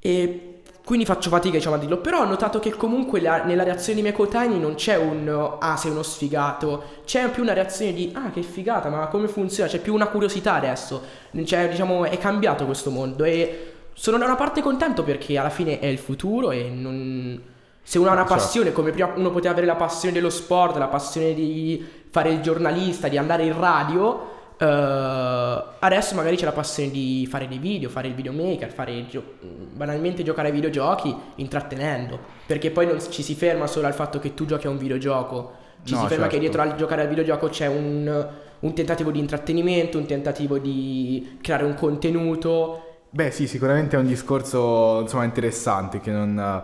E 0.00 0.60
quindi 0.88 1.04
faccio 1.04 1.28
fatica 1.28 1.58
diciamo 1.58 1.76
a 1.76 1.78
dirlo, 1.78 1.98
però 1.98 2.22
ho 2.22 2.24
notato 2.24 2.60
che 2.60 2.70
comunque 2.70 3.20
la, 3.20 3.44
nella 3.44 3.62
reazione 3.62 3.94
dei 3.94 4.02
miei 4.02 4.14
coetanei 4.14 4.58
non 4.58 4.74
c'è 4.74 4.96
un 4.96 5.56
ah 5.58 5.76
sei 5.76 5.90
uno 5.90 6.02
sfigato, 6.02 6.82
c'è 7.04 7.28
più 7.28 7.42
una 7.42 7.52
reazione 7.52 7.92
di 7.92 8.10
ah 8.14 8.30
che 8.30 8.40
figata, 8.40 8.88
ma 8.88 9.06
come 9.08 9.28
funziona, 9.28 9.68
c'è 9.68 9.80
più 9.80 9.92
una 9.92 10.06
curiosità 10.06 10.54
adesso, 10.54 11.02
cioè 11.44 11.68
diciamo 11.68 12.06
è 12.06 12.16
cambiato 12.16 12.64
questo 12.64 12.90
mondo. 12.90 13.24
E 13.24 13.72
sono 13.92 14.16
da 14.16 14.24
una 14.24 14.36
parte 14.36 14.62
contento 14.62 15.02
perché 15.02 15.36
alla 15.36 15.50
fine 15.50 15.78
è 15.78 15.86
il 15.86 15.98
futuro 15.98 16.52
e 16.52 16.70
non... 16.70 17.38
se 17.82 17.98
uno 17.98 18.08
ha 18.08 18.12
una 18.12 18.20
certo. 18.22 18.34
passione 18.36 18.72
come 18.72 18.90
prima 18.90 19.12
uno 19.14 19.30
poteva 19.30 19.52
avere 19.52 19.66
la 19.66 19.76
passione 19.76 20.14
dello 20.14 20.30
sport, 20.30 20.78
la 20.78 20.86
passione 20.86 21.34
di 21.34 21.86
fare 22.08 22.30
il 22.30 22.40
giornalista, 22.40 23.08
di 23.08 23.18
andare 23.18 23.44
in 23.44 23.58
radio, 23.58 24.36
Uh, 24.60 25.62
adesso 25.78 26.16
magari 26.16 26.34
c'è 26.34 26.44
la 26.44 26.52
passione 26.52 26.90
di 26.90 27.26
fare 27.30 27.46
dei 27.46 27.58
video, 27.58 27.88
fare 27.88 28.08
il 28.08 28.14
videomaker, 28.14 28.72
fare 28.72 29.06
gio- 29.06 29.36
banalmente 29.72 30.24
giocare 30.24 30.48
ai 30.48 30.54
videogiochi 30.54 31.14
intrattenendo. 31.36 32.18
Perché 32.44 32.70
poi 32.70 32.86
non 32.86 32.98
ci 33.00 33.22
si 33.22 33.34
ferma 33.34 33.66
solo 33.68 33.86
al 33.86 33.94
fatto 33.94 34.18
che 34.18 34.34
tu 34.34 34.46
giochi 34.46 34.66
a 34.66 34.70
un 34.70 34.78
videogioco, 34.78 35.52
ci 35.84 35.94
no, 35.94 36.00
si 36.00 36.06
ferma 36.06 36.24
certo. 36.24 36.34
che 36.34 36.38
dietro 36.40 36.62
al 36.62 36.74
giocare 36.74 37.02
al 37.02 37.08
videogioco 37.08 37.48
c'è 37.48 37.66
un, 37.66 38.28
un 38.58 38.74
tentativo 38.74 39.12
di 39.12 39.20
intrattenimento, 39.20 39.96
un 39.96 40.06
tentativo 40.06 40.58
di 40.58 41.38
creare 41.40 41.64
un 41.64 41.74
contenuto. 41.74 42.82
Beh, 43.10 43.30
sì, 43.30 43.46
sicuramente 43.46 43.96
è 43.96 43.98
un 44.00 44.06
discorso 44.06 45.00
insomma 45.00 45.24
interessante 45.24 46.00
che 46.00 46.10
non, 46.10 46.62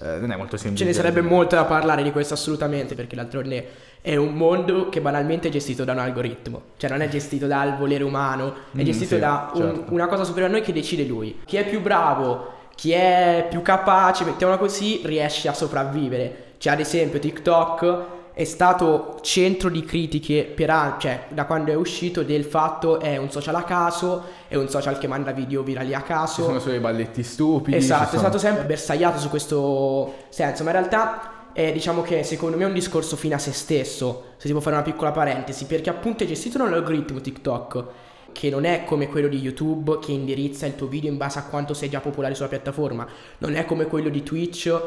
eh, 0.00 0.18
non 0.18 0.30
è 0.30 0.36
molto 0.36 0.56
semplice. 0.56 0.84
Ce 0.84 0.90
ne 0.90 0.96
sarebbe 0.96 1.20
molto 1.20 1.56
da 1.56 1.64
parlare 1.64 2.02
di 2.02 2.10
questo 2.12 2.34
assolutamente, 2.34 2.94
perché 2.94 3.16
d'altronde 3.16 3.68
è 4.00 4.16
un 4.16 4.34
mondo 4.34 4.88
che 4.88 5.00
banalmente 5.00 5.48
è 5.48 5.50
gestito 5.50 5.84
da 5.84 5.92
un 5.92 5.98
algoritmo, 5.98 6.62
cioè 6.76 6.90
non 6.90 7.00
è 7.00 7.08
gestito 7.08 7.46
dal 7.46 7.76
volere 7.76 8.04
umano, 8.04 8.54
è 8.72 8.80
mm, 8.80 8.84
gestito 8.84 9.14
sì, 9.14 9.20
da 9.20 9.50
un, 9.54 9.60
certo. 9.60 9.84
una 9.92 10.06
cosa 10.06 10.24
superiore 10.24 10.54
a 10.54 10.56
noi 10.56 10.64
che 10.64 10.72
decide 10.72 11.04
lui. 11.04 11.40
Chi 11.44 11.56
è 11.56 11.66
più 11.66 11.80
bravo, 11.80 12.52
chi 12.74 12.92
è 12.92 13.46
più 13.50 13.62
capace, 13.62 14.24
mettiamola 14.24 14.58
così, 14.58 15.00
riesce 15.04 15.48
a 15.48 15.52
sopravvivere. 15.52 16.44
C'è 16.58 16.70
ad 16.70 16.80
esempio 16.80 17.18
TikTok 17.18 18.16
è 18.38 18.44
stato 18.44 19.18
centro 19.20 19.68
di 19.68 19.84
critiche 19.84 20.44
per 20.44 20.70
anni, 20.70 20.94
cioè 21.00 21.24
da 21.30 21.44
quando 21.44 21.72
è 21.72 21.74
uscito 21.74 22.22
del 22.22 22.44
fatto 22.44 23.00
è 23.00 23.16
un 23.16 23.32
social 23.32 23.56
a 23.56 23.64
caso, 23.64 24.22
è 24.46 24.54
un 24.54 24.68
social 24.68 24.96
che 24.96 25.08
manda 25.08 25.32
video 25.32 25.64
virali 25.64 25.92
a 25.92 26.02
caso. 26.02 26.34
Ci 26.34 26.42
sono 26.42 26.60
solo 26.60 26.76
i 26.76 26.78
balletti 26.78 27.24
stupidi. 27.24 27.76
Esatto, 27.76 28.14
è 28.14 28.18
stato 28.20 28.38
sempre 28.38 28.62
bersagliato 28.62 29.18
su 29.18 29.28
questo 29.28 30.14
senso, 30.28 30.62
ma 30.62 30.70
in 30.70 30.76
realtà 30.76 31.50
è 31.52 31.72
diciamo 31.72 32.02
che 32.02 32.22
secondo 32.22 32.56
me 32.56 32.62
è 32.62 32.66
un 32.68 32.74
discorso 32.74 33.16
fine 33.16 33.34
a 33.34 33.38
se 33.38 33.50
stesso, 33.50 34.34
se 34.36 34.46
si 34.46 34.52
può 34.52 34.60
fare 34.60 34.76
una 34.76 34.84
piccola 34.84 35.10
parentesi, 35.10 35.64
perché 35.64 35.90
appunto 35.90 36.22
è 36.22 36.26
gestito 36.28 36.58
da 36.58 36.64
un 36.64 36.74
algoritmo 36.74 37.20
TikTok 37.20 37.84
che 38.30 38.50
non 38.50 38.64
è 38.64 38.84
come 38.84 39.08
quello 39.08 39.26
di 39.26 39.38
YouTube 39.38 39.98
che 39.98 40.12
indirizza 40.12 40.64
il 40.64 40.76
tuo 40.76 40.86
video 40.86 41.10
in 41.10 41.16
base 41.16 41.40
a 41.40 41.42
quanto 41.42 41.74
sei 41.74 41.90
già 41.90 41.98
popolare 41.98 42.36
sulla 42.36 42.46
piattaforma, 42.46 43.04
non 43.38 43.56
è 43.56 43.64
come 43.64 43.86
quello 43.86 44.10
di 44.10 44.22
Twitch 44.22 44.80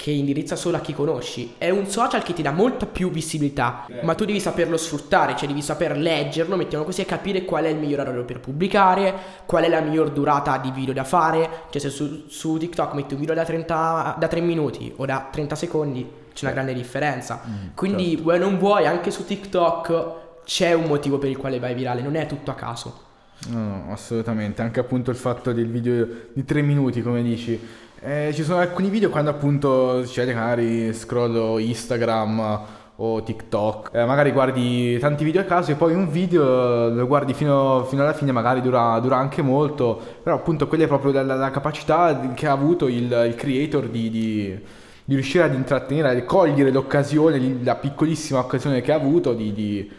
che 0.00 0.10
indirizza 0.10 0.56
solo 0.56 0.78
a 0.78 0.80
chi 0.80 0.94
conosci. 0.94 1.56
È 1.58 1.68
un 1.68 1.86
social 1.86 2.22
che 2.22 2.32
ti 2.32 2.40
dà 2.40 2.52
molta 2.52 2.86
più 2.86 3.10
visibilità, 3.10 3.86
ma 4.00 4.14
tu 4.14 4.24
devi 4.24 4.40
saperlo 4.40 4.78
sfruttare, 4.78 5.36
cioè 5.36 5.46
devi 5.46 5.60
saper 5.60 5.94
leggerlo, 5.94 6.56
mettiamo 6.56 6.84
così, 6.84 7.02
e 7.02 7.04
capire 7.04 7.44
qual 7.44 7.64
è 7.64 7.68
il 7.68 7.76
miglior 7.76 8.00
orario 8.00 8.24
per 8.24 8.40
pubblicare, 8.40 9.14
qual 9.44 9.64
è 9.64 9.68
la 9.68 9.82
miglior 9.82 10.10
durata 10.10 10.56
di 10.56 10.70
video 10.70 10.94
da 10.94 11.04
fare. 11.04 11.66
Cioè 11.68 11.82
se 11.82 11.90
su, 11.90 12.24
su 12.28 12.56
TikTok 12.56 12.94
metti 12.94 13.12
un 13.12 13.20
video 13.20 13.34
da, 13.34 13.44
30, 13.44 14.16
da 14.18 14.26
3 14.26 14.40
minuti 14.40 14.90
o 14.96 15.04
da 15.04 15.28
30 15.30 15.54
secondi, 15.54 16.10
c'è 16.32 16.46
una 16.46 16.54
grande 16.54 16.72
differenza. 16.72 17.42
Mm, 17.46 17.66
Quindi 17.74 18.08
certo. 18.08 18.22
vuoi 18.22 18.38
non 18.38 18.56
vuoi, 18.56 18.86
anche 18.86 19.10
su 19.10 19.26
TikTok 19.26 20.12
c'è 20.46 20.72
un 20.72 20.84
motivo 20.84 21.18
per 21.18 21.28
il 21.28 21.36
quale 21.36 21.58
vai 21.58 21.74
virale, 21.74 22.00
non 22.00 22.14
è 22.14 22.24
tutto 22.24 22.50
a 22.50 22.54
caso. 22.54 23.08
No, 23.48 23.84
assolutamente, 23.90 24.62
anche 24.62 24.80
appunto 24.80 25.10
il 25.10 25.16
fatto 25.16 25.52
del 25.52 25.68
video 25.68 26.06
di 26.32 26.42
3 26.42 26.62
minuti, 26.62 27.02
come 27.02 27.22
dici 27.22 27.60
eh, 28.02 28.30
ci 28.32 28.42
sono 28.42 28.60
alcuni 28.60 28.88
video 28.88 29.10
quando 29.10 29.30
appunto 29.30 30.04
succede 30.04 30.32
magari 30.32 30.92
scrollo 30.94 31.58
Instagram 31.58 32.78
o 32.96 33.22
TikTok. 33.22 33.90
Eh, 33.92 34.04
magari 34.04 34.30
guardi 34.30 34.98
tanti 34.98 35.24
video 35.24 35.42
a 35.42 35.44
caso 35.44 35.72
e 35.72 35.74
poi 35.74 35.94
un 35.94 36.10
video 36.10 36.88
lo 36.88 37.06
guardi 37.06 37.34
fino, 37.34 37.84
fino 37.84 38.02
alla 38.02 38.12
fine, 38.12 38.32
magari 38.32 38.60
dura, 38.60 38.98
dura, 39.00 39.16
anche 39.16 39.42
molto, 39.42 40.00
però 40.22 40.36
appunto 40.36 40.66
quella 40.66 40.84
è 40.84 40.86
proprio 40.86 41.12
la, 41.12 41.22
la 41.22 41.50
capacità 41.50 42.32
che 42.34 42.46
ha 42.46 42.52
avuto 42.52 42.88
il, 42.88 43.04
il 43.26 43.34
creator 43.34 43.88
di, 43.88 44.10
di, 44.10 44.60
di, 45.04 45.14
riuscire 45.14 45.44
ad 45.44 45.54
intrattenere, 45.54 46.18
a 46.18 46.24
cogliere 46.24 46.70
l'occasione, 46.70 47.58
la 47.62 47.74
piccolissima 47.76 48.38
occasione 48.38 48.80
che 48.82 48.92
ha 48.92 48.96
avuto 48.96 49.34
di, 49.34 49.52
di 49.52 49.92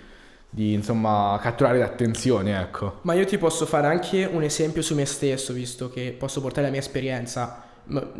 di 0.53 0.73
insomma 0.73 1.39
catturare 1.41 1.79
l'attenzione 1.79 2.59
ecco. 2.59 2.99
Ma 3.03 3.13
io 3.13 3.23
ti 3.23 3.37
posso 3.37 3.65
fare 3.65 3.87
anche 3.87 4.27
un 4.29 4.43
esempio 4.43 4.81
su 4.81 4.95
me 4.95 5.05
stesso 5.05 5.53
visto 5.53 5.89
che 5.89 6.13
posso 6.19 6.41
portare 6.41 6.65
la 6.65 6.71
mia 6.71 6.81
esperienza 6.81 7.70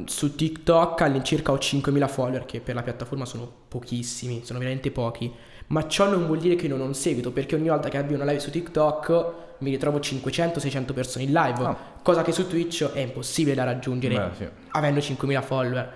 su 0.05 0.35
TikTok 0.35 1.01
all'incirca 1.01 1.51
ho 1.51 1.55
5.000 1.55 2.07
follower 2.09 2.45
che 2.45 2.59
per 2.59 2.75
la 2.75 2.83
piattaforma 2.83 3.25
sono 3.25 3.49
pochissimi, 3.67 4.41
sono 4.43 4.59
veramente 4.59 4.91
pochi. 4.91 5.31
Ma 5.67 5.87
ciò 5.87 6.09
non 6.09 6.25
vuol 6.25 6.39
dire 6.39 6.55
che 6.55 6.67
non 6.67 6.81
ho 6.81 6.83
un 6.83 6.93
seguito, 6.93 7.31
perché 7.31 7.55
ogni 7.55 7.69
volta 7.69 7.87
che 7.87 7.97
avvio 7.97 8.15
una 8.15 8.25
live 8.25 8.39
su 8.39 8.51
TikTok 8.51 9.33
mi 9.59 9.69
ritrovo 9.69 9.99
500-600 9.99 10.93
persone 10.93 11.23
in 11.23 11.31
live, 11.31 11.63
oh. 11.63 11.77
cosa 12.01 12.23
che 12.23 12.31
su 12.31 12.47
Twitch 12.47 12.91
è 12.91 12.99
impossibile 12.99 13.55
da 13.55 13.63
raggiungere 13.63 14.15
Beh, 14.15 14.35
sì. 14.35 14.49
avendo 14.71 14.99
5.000 14.99 15.41
follower. 15.43 15.93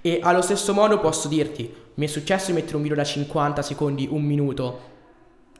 E 0.00 0.18
allo 0.22 0.42
stesso 0.42 0.72
modo 0.72 0.98
posso 0.98 1.28
dirti, 1.28 1.72
mi 1.94 2.06
è 2.06 2.08
successo 2.08 2.46
di 2.46 2.54
mettere 2.54 2.76
un 2.76 2.82
video 2.82 2.96
da 2.96 3.04
50 3.04 3.62
secondi, 3.62 4.08
un 4.10 4.22
minuto, 4.22 4.80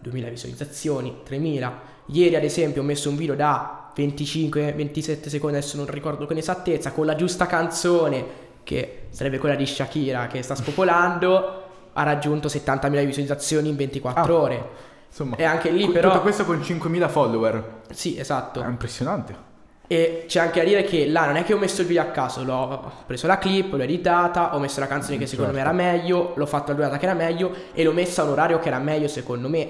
2.000 0.02 0.30
visualizzazioni, 0.30 1.18
3.000. 1.24 1.72
Ieri 2.06 2.34
ad 2.34 2.44
esempio 2.44 2.82
ho 2.82 2.84
messo 2.84 3.08
un 3.08 3.16
video 3.16 3.34
da 3.34 3.92
25-27 3.94 5.28
secondi, 5.28 5.56
adesso 5.56 5.76
non 5.76 5.86
ricordo 5.86 6.26
con 6.26 6.36
esattezza, 6.36 6.92
con 6.92 7.06
la 7.06 7.14
giusta 7.14 7.46
canzone, 7.46 8.24
che 8.64 9.06
sarebbe 9.10 9.38
quella 9.38 9.54
di 9.54 9.66
Shakira 9.66 10.26
che 10.26 10.42
sta 10.42 10.54
spopolando, 10.54 11.62
ha 11.92 12.02
raggiunto 12.02 12.48
70.000 12.48 13.04
visualizzazioni 13.04 13.68
in 13.68 13.76
24 13.76 14.36
ah, 14.36 14.40
ore. 14.40 14.68
Insomma, 15.08 15.36
e 15.36 15.44
anche 15.44 15.70
lì 15.70 15.88
però... 15.90 16.10
Tutto 16.10 16.22
questo 16.22 16.44
con 16.44 16.58
5.000 16.58 17.08
follower. 17.08 17.80
Sì, 17.90 18.18
esatto. 18.18 18.62
È 18.62 18.66
impressionante. 18.66 19.50
E 19.86 20.24
c'è 20.26 20.40
anche 20.40 20.60
da 20.60 20.66
dire 20.66 20.84
che 20.84 21.06
là 21.06 21.26
non 21.26 21.36
è 21.36 21.44
che 21.44 21.52
ho 21.52 21.58
messo 21.58 21.82
il 21.82 21.86
video 21.86 22.02
a 22.02 22.06
caso, 22.06 22.42
l'ho 22.42 22.90
preso 23.04 23.26
la 23.26 23.36
clip, 23.36 23.74
l'ho 23.74 23.82
editata, 23.82 24.54
ho 24.54 24.58
messo 24.58 24.80
la 24.80 24.86
canzone 24.86 25.18
che 25.18 25.26
secondo 25.26 25.52
certo. 25.52 25.70
me 25.70 25.82
era 25.82 25.92
meglio, 25.92 26.32
l'ho 26.34 26.46
fatta 26.46 26.68
la 26.68 26.74
durata 26.74 26.96
che 26.96 27.04
era 27.04 27.14
meglio 27.14 27.52
e 27.74 27.84
l'ho 27.84 27.92
messa 27.92 28.22
a 28.22 28.24
un 28.24 28.30
orario 28.30 28.58
che 28.58 28.68
era 28.68 28.78
meglio 28.78 29.06
secondo 29.06 29.50
me. 29.50 29.68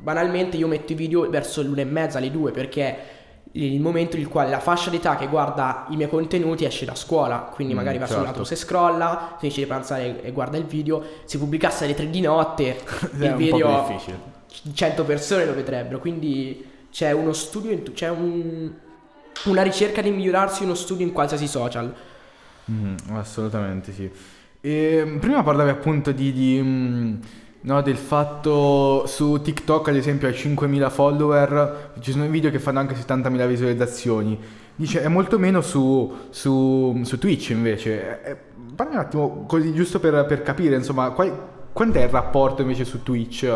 Banalmente 0.00 0.56
io 0.56 0.66
metto 0.66 0.92
i 0.92 0.94
video 0.94 1.28
verso 1.28 1.62
l'una 1.62 1.80
e 1.80 1.84
mezza, 1.84 2.18
alle 2.18 2.30
due 2.30 2.50
perché 2.50 3.16
il 3.52 3.80
momento 3.80 4.16
in 4.16 4.28
cui 4.28 4.48
la 4.48 4.60
fascia 4.60 4.90
d'età 4.90 5.16
che 5.16 5.26
guarda 5.26 5.86
i 5.90 5.96
miei 5.96 6.08
contenuti 6.08 6.64
esce 6.64 6.84
da 6.84 6.94
scuola, 6.94 7.50
quindi 7.52 7.72
mm, 7.72 7.76
magari 7.76 7.96
mm, 7.96 8.00
va 8.00 8.06
certo. 8.06 8.20
sull'autobus 8.20 8.50
e 8.50 8.56
scrolla, 8.56 9.36
finisce 9.38 9.60
di 9.60 9.66
pranzare 9.66 10.22
e 10.22 10.32
guarda 10.32 10.58
il 10.58 10.64
video, 10.64 11.02
se 11.24 11.38
pubblicasse 11.38 11.84
alle 11.84 11.94
3 11.94 12.10
di 12.10 12.20
notte 12.20 12.78
il 13.18 13.34
video 13.34 13.86
100 14.72 15.04
persone 15.04 15.46
lo 15.46 15.54
vedrebbero, 15.54 15.98
quindi 15.98 16.64
c'è 16.90 17.12
uno 17.12 17.32
studio, 17.32 17.70
in, 17.70 17.92
c'è 17.92 18.10
un, 18.10 18.70
una 19.44 19.62
ricerca 19.62 20.02
di 20.02 20.10
migliorarsi 20.10 20.64
uno 20.64 20.74
studio 20.74 21.06
in 21.06 21.12
qualsiasi 21.12 21.46
social. 21.46 21.94
Mm, 22.70 22.96
assolutamente 23.12 23.92
sì. 23.92 24.10
E, 24.60 25.16
prima 25.20 25.42
parlavi 25.42 25.70
appunto 25.70 26.12
di... 26.12 26.32
di 26.32 26.60
mm, 26.62 27.14
No, 27.68 27.82
del 27.82 27.98
fatto 27.98 29.06
su 29.06 29.42
TikTok 29.42 29.88
ad 29.88 29.96
esempio 29.96 30.26
hai 30.26 30.32
5.000 30.32 30.90
follower, 30.90 31.90
ci 32.00 32.12
sono 32.12 32.26
video 32.26 32.50
che 32.50 32.58
fanno 32.58 32.78
anche 32.78 32.94
70.000 32.94 33.46
visualizzazioni. 33.46 34.38
Dice 34.74 35.02
è 35.02 35.08
molto 35.08 35.38
meno 35.38 35.60
su, 35.60 36.28
su, 36.30 36.98
su 37.04 37.18
Twitch 37.18 37.50
invece. 37.50 38.22
Eh, 38.24 38.36
parli 38.74 38.94
un 38.94 39.00
attimo 39.00 39.44
così 39.46 39.74
giusto 39.74 40.00
per, 40.00 40.24
per 40.24 40.40
capire, 40.40 40.76
insomma, 40.76 41.10
qual, 41.10 41.30
quant'è 41.70 42.04
il 42.04 42.08
rapporto 42.08 42.62
invece 42.62 42.86
su 42.86 43.02
Twitch? 43.02 43.46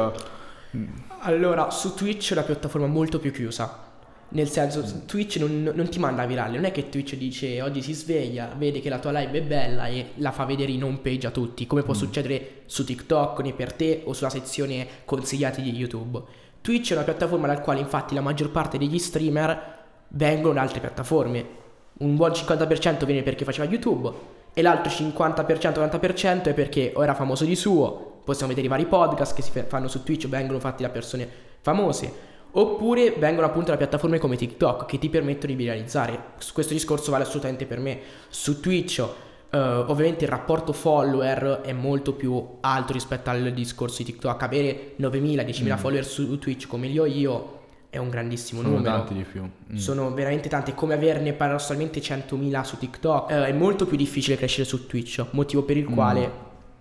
Allora, 1.20 1.70
su 1.70 1.94
Twitch 1.94 2.32
è 2.32 2.34
una 2.34 2.42
piattaforma 2.42 2.86
molto 2.86 3.18
più 3.18 3.32
chiusa. 3.32 3.91
Nel 4.32 4.48
senso, 4.48 4.80
mm. 4.80 5.06
Twitch 5.06 5.36
non, 5.36 5.72
non, 5.74 5.88
ti 5.88 5.98
manda 5.98 6.24
virale, 6.24 6.56
non 6.56 6.64
è 6.64 6.72
che 6.72 6.88
Twitch 6.88 7.16
dice 7.16 7.60
oggi 7.60 7.82
si 7.82 7.92
sveglia, 7.92 8.54
vede 8.56 8.80
che 8.80 8.88
la 8.88 8.98
tua 8.98 9.10
live 9.10 9.38
è 9.38 9.42
bella 9.42 9.86
e 9.88 10.12
la 10.16 10.32
fa 10.32 10.44
vedere 10.44 10.72
in 10.72 10.82
home 10.82 10.98
page 11.02 11.26
a 11.26 11.30
tutti, 11.30 11.66
come 11.66 11.82
può 11.82 11.92
mm. 11.92 11.96
succedere 11.96 12.50
su 12.66 12.84
TikTok, 12.84 13.40
né 13.40 13.52
per 13.52 13.72
te 13.74 14.02
o 14.04 14.12
sulla 14.14 14.30
sezione 14.30 14.86
consigliati 15.04 15.60
di 15.60 15.70
YouTube. 15.70 16.20
Twitch 16.62 16.92
è 16.92 16.94
una 16.94 17.04
piattaforma 17.04 17.46
dal 17.46 17.60
quale 17.60 17.80
infatti 17.80 18.14
la 18.14 18.20
maggior 18.22 18.50
parte 18.50 18.78
degli 18.78 18.98
streamer 18.98 19.80
vengono 20.08 20.54
da 20.54 20.62
altre 20.62 20.80
piattaforme. 20.80 21.60
Un 21.98 22.16
buon 22.16 22.30
50% 22.30 23.04
viene 23.04 23.22
perché 23.22 23.44
faceva 23.44 23.68
YouTube 23.68 24.10
e 24.54 24.62
l'altro 24.62 24.90
50%-90% 24.90 26.44
è 26.44 26.54
perché 26.54 26.92
o 26.94 27.02
era 27.02 27.14
famoso 27.14 27.44
di 27.44 27.54
suo, 27.54 28.20
possiamo 28.24 28.48
vedere 28.48 28.66
i 28.66 28.70
vari 28.70 28.86
podcast 28.86 29.34
che 29.34 29.42
si 29.42 29.50
fanno 29.66 29.88
su 29.88 30.02
Twitch, 30.02 30.26
vengono 30.28 30.58
fatti 30.58 30.82
da 30.82 30.88
persone 30.88 31.28
famose 31.60 32.30
Oppure 32.54 33.12
vengono 33.12 33.46
appunto 33.46 33.70
da 33.70 33.76
piattaforme 33.76 34.18
come 34.18 34.36
TikTok 34.36 34.86
che 34.86 34.98
ti 34.98 35.08
permettono 35.08 35.52
di 35.52 35.58
viralizzare. 35.58 36.20
Questo 36.52 36.74
discorso 36.74 37.10
vale 37.10 37.24
assolutamente 37.24 37.66
per 37.66 37.78
me. 37.78 37.98
Su 38.28 38.60
Twitch 38.60 39.04
Uh, 39.52 39.84
ovviamente 39.88 40.24
il 40.24 40.30
rapporto 40.30 40.72
follower 40.72 41.60
è 41.62 41.74
molto 41.74 42.14
più 42.14 42.42
alto 42.60 42.94
rispetto 42.94 43.28
al 43.28 43.52
discorso 43.52 43.98
di 43.98 44.04
TikTok. 44.04 44.42
Avere 44.42 44.94
9.000, 44.98 45.44
10.000 45.44 45.74
mm. 45.74 45.76
follower 45.76 46.06
su 46.06 46.38
Twitch 46.38 46.66
come 46.66 46.86
li 46.86 46.98
ho 46.98 47.04
io 47.04 47.60
è 47.90 47.98
un 47.98 48.08
grandissimo 48.08 48.62
Sono 48.62 48.76
numero. 48.76 48.94
Sono 48.94 49.04
tanti 49.04 49.22
di 49.22 49.28
più. 49.30 49.42
Mm. 49.42 49.76
Sono 49.76 50.14
veramente 50.14 50.48
tanti. 50.48 50.72
Come 50.72 50.94
averne 50.94 51.34
paradossalmente 51.34 52.00
100.000 52.00 52.62
su 52.62 52.78
TikTok. 52.78 53.28
Uh, 53.28 53.32
è 53.42 53.52
molto 53.52 53.84
più 53.84 53.98
difficile 53.98 54.38
crescere 54.38 54.66
su 54.66 54.86
Twitch, 54.86 55.22
motivo 55.32 55.64
per 55.64 55.76
il 55.76 55.90
mm. 55.90 55.92
quale 55.92 56.30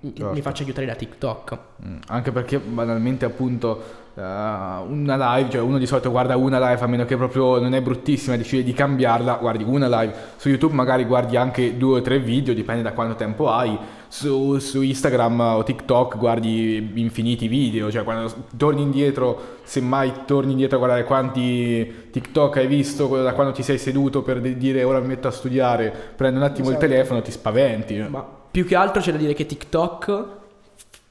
certo. 0.02 0.34
mi 0.34 0.42
faccio 0.42 0.64
aiutare 0.64 0.88
da 0.88 0.96
TikTok. 0.96 1.58
Mm. 1.86 1.98
Anche 2.08 2.32
perché 2.32 2.60
banalmente 2.60 3.26
appunto 3.26 3.84
uh, 4.16 4.22
una 4.22 5.36
live, 5.36 5.50
cioè 5.50 5.62
uno 5.62 5.78
di 5.78 5.86
solito 5.86 6.10
guarda 6.10 6.36
una 6.36 6.58
live 6.58 6.82
a 6.82 6.88
meno 6.88 7.06
che 7.06 7.16
proprio 7.16 7.60
non 7.60 7.74
è 7.74 7.82
bruttissima 7.82 8.36
e 8.36 8.38
decide 8.40 8.64
di 8.64 8.74
cambiarla, 8.74 9.36
guardi 9.36 9.64
una 9.64 9.88
live. 10.02 10.14
Su 10.38 10.50
YouTube 10.50 10.74
magari 10.74 11.06
guardi 11.06 11.38
anche 11.38 11.78
due 11.78 12.00
o 12.00 12.02
tre 12.02 12.20
video, 12.20 12.54
dipende 12.54 12.82
da 12.82 12.94
quanto 12.94 13.16
tempo 13.16 13.50
hai. 13.52 13.78
Su, 14.08 14.60
su 14.60 14.82
Instagram 14.82 15.40
o 15.40 15.64
TikTok 15.64 16.18
guardi 16.18 16.92
infiniti 16.96 17.48
video, 17.48 17.90
cioè 17.90 18.04
quando 18.04 18.30
torni 18.58 18.82
indietro, 18.82 19.60
semmai 19.64 20.12
torni 20.26 20.52
indietro 20.52 20.76
a 20.76 20.80
guardare 20.80 21.06
quanti 21.06 22.10
TikTok 22.12 22.58
hai 22.58 22.68
visto 22.68 23.08
da 23.22 23.32
quando 23.34 23.54
ti 23.54 23.64
sei 23.64 23.78
seduto 23.78 24.22
per 24.22 24.42
dire 24.42 24.84
ora 24.84 25.00
mi 25.00 25.08
metto 25.08 25.30
a 25.30 25.32
studiare, 25.32 25.94
prendo 26.16 26.40
un 26.40 26.46
attimo 26.46 26.70
esatto. 26.70 26.84
il 26.84 26.92
telefono, 26.92 27.22
ti 27.22 27.32
spaventi. 27.32 28.06
Ma 28.10 28.40
più 28.52 28.66
che 28.66 28.76
altro 28.76 29.02
c'è 29.02 29.12
da 29.12 29.18
dire 29.18 29.34
che 29.34 29.46
TikTok 29.46 30.40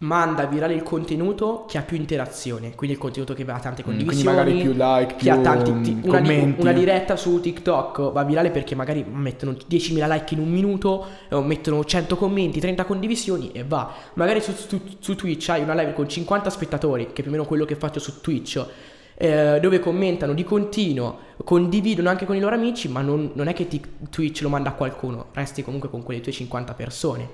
manda 0.01 0.47
virale 0.47 0.73
il 0.73 0.83
contenuto 0.83 1.67
che 1.69 1.77
ha 1.77 1.83
più 1.83 1.97
interazione, 1.97 2.75
quindi 2.75 2.97
il 2.97 3.01
contenuto 3.01 3.35
che 3.35 3.45
ha 3.47 3.59
tante 3.59 3.83
condivisioni, 3.83 4.03
mm, 4.03 4.07
quindi 4.07 4.25
magari 4.25 4.63
più 4.63 4.73
like, 4.73 5.15
che 5.15 5.25
più 5.25 5.33
ha 5.33 5.39
tanti 5.39 5.81
ti, 5.81 6.01
una, 6.03 6.21
di, 6.21 6.55
una, 6.57 6.73
diretta 6.73 7.17
su 7.17 7.39
TikTok 7.39 8.13
va 8.13 8.25
virale 8.25 8.51
perché 8.51 8.75
magari 8.75 9.05
mettono 9.07 9.53
10.000 9.53 10.11
like 10.11 10.35
in 10.35 10.41
un 10.41 10.51
minuto, 10.51 11.07
o 11.31 11.43
mettono 11.43 11.85
100 11.85 12.17
commenti, 12.17 12.61
30 12.61 12.85
condivisioni 12.85 13.53
e 13.53 13.65
va. 13.65 13.93
Magari 14.15 14.41
su, 14.41 14.53
su, 14.55 14.81
su, 14.99 15.15
Twitch 15.17 15.51
hai 15.51 15.63
una 15.63 15.75
live 15.75 15.93
con 15.93 16.09
50 16.09 16.49
spettatori, 16.49 17.07
che 17.07 17.21
è 17.21 17.23
più 17.23 17.29
o 17.29 17.31
meno 17.31 17.45
quello 17.45 17.67
che 17.67 17.75
faccio 17.75 18.01
su 18.01 18.21
Twitch. 18.23 18.65
Eh, 19.23 19.59
dove 19.61 19.81
commentano 19.81 20.33
di 20.33 20.45
continuo, 20.45 21.19
condividono 21.45 22.09
anche 22.09 22.25
con 22.25 22.37
i 22.37 22.41
loro 22.41 22.55
amici, 22.55 22.89
ma 22.89 23.03
non, 23.03 23.33
non 23.35 23.49
è 23.49 23.53
che 23.53 23.69
ti, 23.69 23.79
Twitch 24.09 24.41
lo 24.41 24.49
manda 24.49 24.71
a 24.71 24.73
qualcuno, 24.73 25.27
resti 25.35 25.63
comunque 25.63 25.91
con 25.91 26.03
quelle 26.03 26.23
tue 26.23 26.33
50 26.33 26.73
persone. 26.73 27.29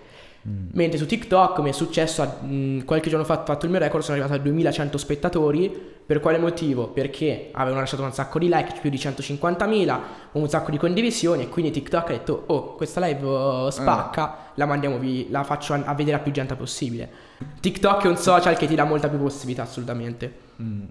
Mm. 0.49 0.71
Mentre 0.73 0.99
su 0.99 1.07
TikTok 1.07 1.61
mi 1.61 1.71
è 1.71 1.73
successo, 1.73 2.25
mh, 2.41 2.47
mm, 2.47 2.81
qualche 2.81 3.09
giorno 3.09 3.25
fa 3.25 3.41
ho 3.41 3.45
fatto 3.45 3.67
il 3.67 3.71
mio 3.71 3.79
record, 3.79 4.03
sono 4.03 4.17
arrivato 4.19 4.37
a 4.37 4.43
2100 4.43 4.99
spettatori. 4.99 5.95
Per 6.07 6.19
quale 6.19 6.39
motivo? 6.39 6.89
Perché 6.89 7.51
avevano 7.53 7.81
lasciato 7.83 8.03
un 8.03 8.13
sacco 8.13 8.41
di 8.41 8.49
like, 8.49 8.81
più 8.81 8.91
di 8.91 8.97
150.000, 8.97 9.99
un 10.33 10.49
sacco 10.49 10.73
di 10.73 10.79
condivisioni 10.79 11.43
e 11.43 11.49
quindi 11.49 11.71
TikTok 11.71 12.11
ha 12.11 12.13
detto, 12.13 12.45
oh, 12.47 12.75
questa 12.75 13.05
live 13.07 13.25
uh, 13.25 13.71
spacca, 13.71 14.35
eh. 14.35 14.51
la 14.55 14.67
mandiamo, 14.67 14.99
vi, 14.99 15.29
la 15.31 15.45
faccio 15.45 15.75
a, 15.75 15.83
a, 15.85 15.95
vedere 15.95 16.17
a 16.17 16.21
più 16.21 16.33
gente 16.33 16.57
possibile. 16.57 17.09
TikTok 17.61 18.05
è 18.05 18.09
un 18.09 18.17
social 18.17 18.57
che 18.57 18.67
ti 18.67 18.75
dà 18.75 18.83
molta 18.83 19.09
più 19.09 19.19
possibilità, 19.19 19.63
assolutamente. 19.63 20.33
Mm. 20.61 20.83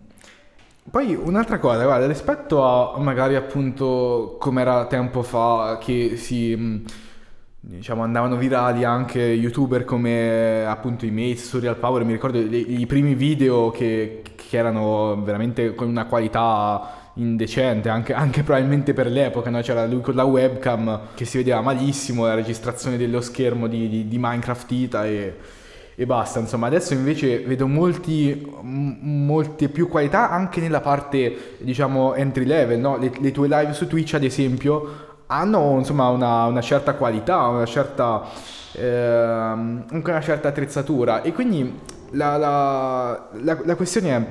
Poi 0.87 1.15
un'altra 1.15 1.57
cosa, 1.57 1.83
guarda, 1.83 2.05
rispetto 2.05 2.63
a 2.63 2.99
magari 2.99 3.35
appunto 3.35 4.37
come 4.39 4.61
era 4.61 4.85
tempo 4.85 5.23
fa 5.23 5.79
che 5.81 6.15
si... 6.15 6.83
Diciamo 7.59 8.03
andavano 8.03 8.35
virali 8.37 8.83
anche 8.83 9.19
youtuber 9.19 9.85
come 9.85 10.63
appunto 10.67 11.07
i 11.07 11.09
Mates, 11.09 11.47
Surreal 11.47 11.77
Power, 11.77 12.03
mi 12.03 12.11
ricordo 12.11 12.37
i, 12.37 12.79
i 12.79 12.85
primi 12.85 13.15
video 13.15 13.71
che, 13.71 14.21
che, 14.35 14.55
erano 14.55 15.19
veramente 15.23 15.73
con 15.73 15.87
una 15.87 16.05
qualità 16.05 17.11
indecente, 17.15 17.89
anche, 17.89 18.13
anche 18.13 18.43
probabilmente 18.43 18.93
per 18.93 19.07
l'epoca, 19.07 19.49
no? 19.49 19.61
c'era 19.61 19.87
lui 19.87 20.01
con 20.01 20.13
la 20.13 20.25
webcam 20.25 21.07
che 21.15 21.25
si 21.25 21.37
vedeva 21.37 21.61
malissimo, 21.61 22.27
la 22.27 22.35
registrazione 22.35 22.97
dello 22.97 23.21
schermo 23.21 23.65
di, 23.65 23.89
di, 23.89 24.07
di 24.07 24.17
Minecraft 24.19 24.71
Ita 24.71 25.05
e, 25.07 25.35
e, 25.95 26.05
basta, 26.05 26.39
insomma 26.39 26.67
adesso 26.67 26.93
invece 26.93 27.39
vedo 27.39 27.67
molti, 27.67 28.51
m- 28.61 28.97
molte 29.01 29.69
più 29.69 29.87
qualità 29.87 30.29
anche 30.29 30.59
nella 30.59 30.81
parte 30.81 31.55
diciamo 31.59 32.13
entry 32.15 32.45
level, 32.45 32.79
no? 32.79 32.97
le, 32.97 33.11
le 33.17 33.31
tue 33.31 33.47
live 33.47 33.73
su 33.73 33.87
Twitch 33.87 34.13
ad 34.13 34.23
esempio 34.23 35.03
hanno 35.27 35.77
insomma 35.77 36.09
una, 36.09 36.45
una 36.45 36.61
certa 36.61 36.93
qualità, 36.95 37.47
una 37.47 37.65
certa, 37.65 38.23
eh, 38.73 38.85
anche 38.85 40.09
una 40.09 40.21
certa 40.21 40.49
attrezzatura 40.49 41.21
e 41.21 41.31
quindi 41.33 41.79
la, 42.11 42.37
la, 42.37 43.29
la, 43.41 43.59
la 43.63 43.75
questione 43.75 44.15
è 44.15 44.27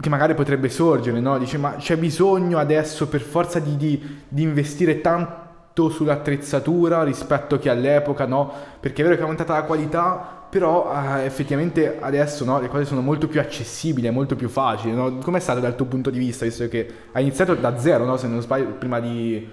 che 0.00 0.08
magari 0.08 0.34
potrebbe 0.34 0.70
sorgere, 0.70 1.20
no? 1.20 1.36
Dice, 1.38 1.58
ma 1.58 1.74
c'è 1.76 1.96
bisogno 1.96 2.58
adesso 2.58 3.08
per 3.08 3.20
forza 3.20 3.58
di, 3.58 3.76
di, 3.76 4.20
di 4.28 4.42
investire 4.42 5.00
tanto 5.00 5.90
sull'attrezzatura 5.90 7.02
rispetto 7.02 7.58
che 7.58 7.68
all'epoca, 7.68 8.24
no? 8.24 8.50
Perché 8.80 9.02
è 9.02 9.04
vero 9.04 9.16
che 9.16 9.20
è 9.20 9.24
aumentata 9.24 9.52
la 9.52 9.64
qualità, 9.64 10.39
però 10.50 10.92
eh, 10.92 11.24
effettivamente 11.24 11.98
adesso 12.00 12.44
no, 12.44 12.60
le 12.60 12.68
cose 12.68 12.84
sono 12.84 13.00
molto 13.00 13.28
più 13.28 13.38
accessibili, 13.38 14.08
è 14.08 14.10
molto 14.10 14.34
più 14.34 14.48
facile. 14.48 14.92
No? 14.92 15.18
Com'è 15.18 15.38
stato 15.38 15.60
dal 15.60 15.76
tuo 15.76 15.86
punto 15.86 16.10
di 16.10 16.18
vista, 16.18 16.44
visto 16.44 16.68
che 16.68 16.86
hai 17.12 17.22
iniziato 17.22 17.54
da 17.54 17.78
zero, 17.78 18.04
no? 18.04 18.16
se 18.16 18.26
non 18.26 18.42
sbaglio, 18.42 18.72
prima 18.72 18.98
di, 18.98 19.48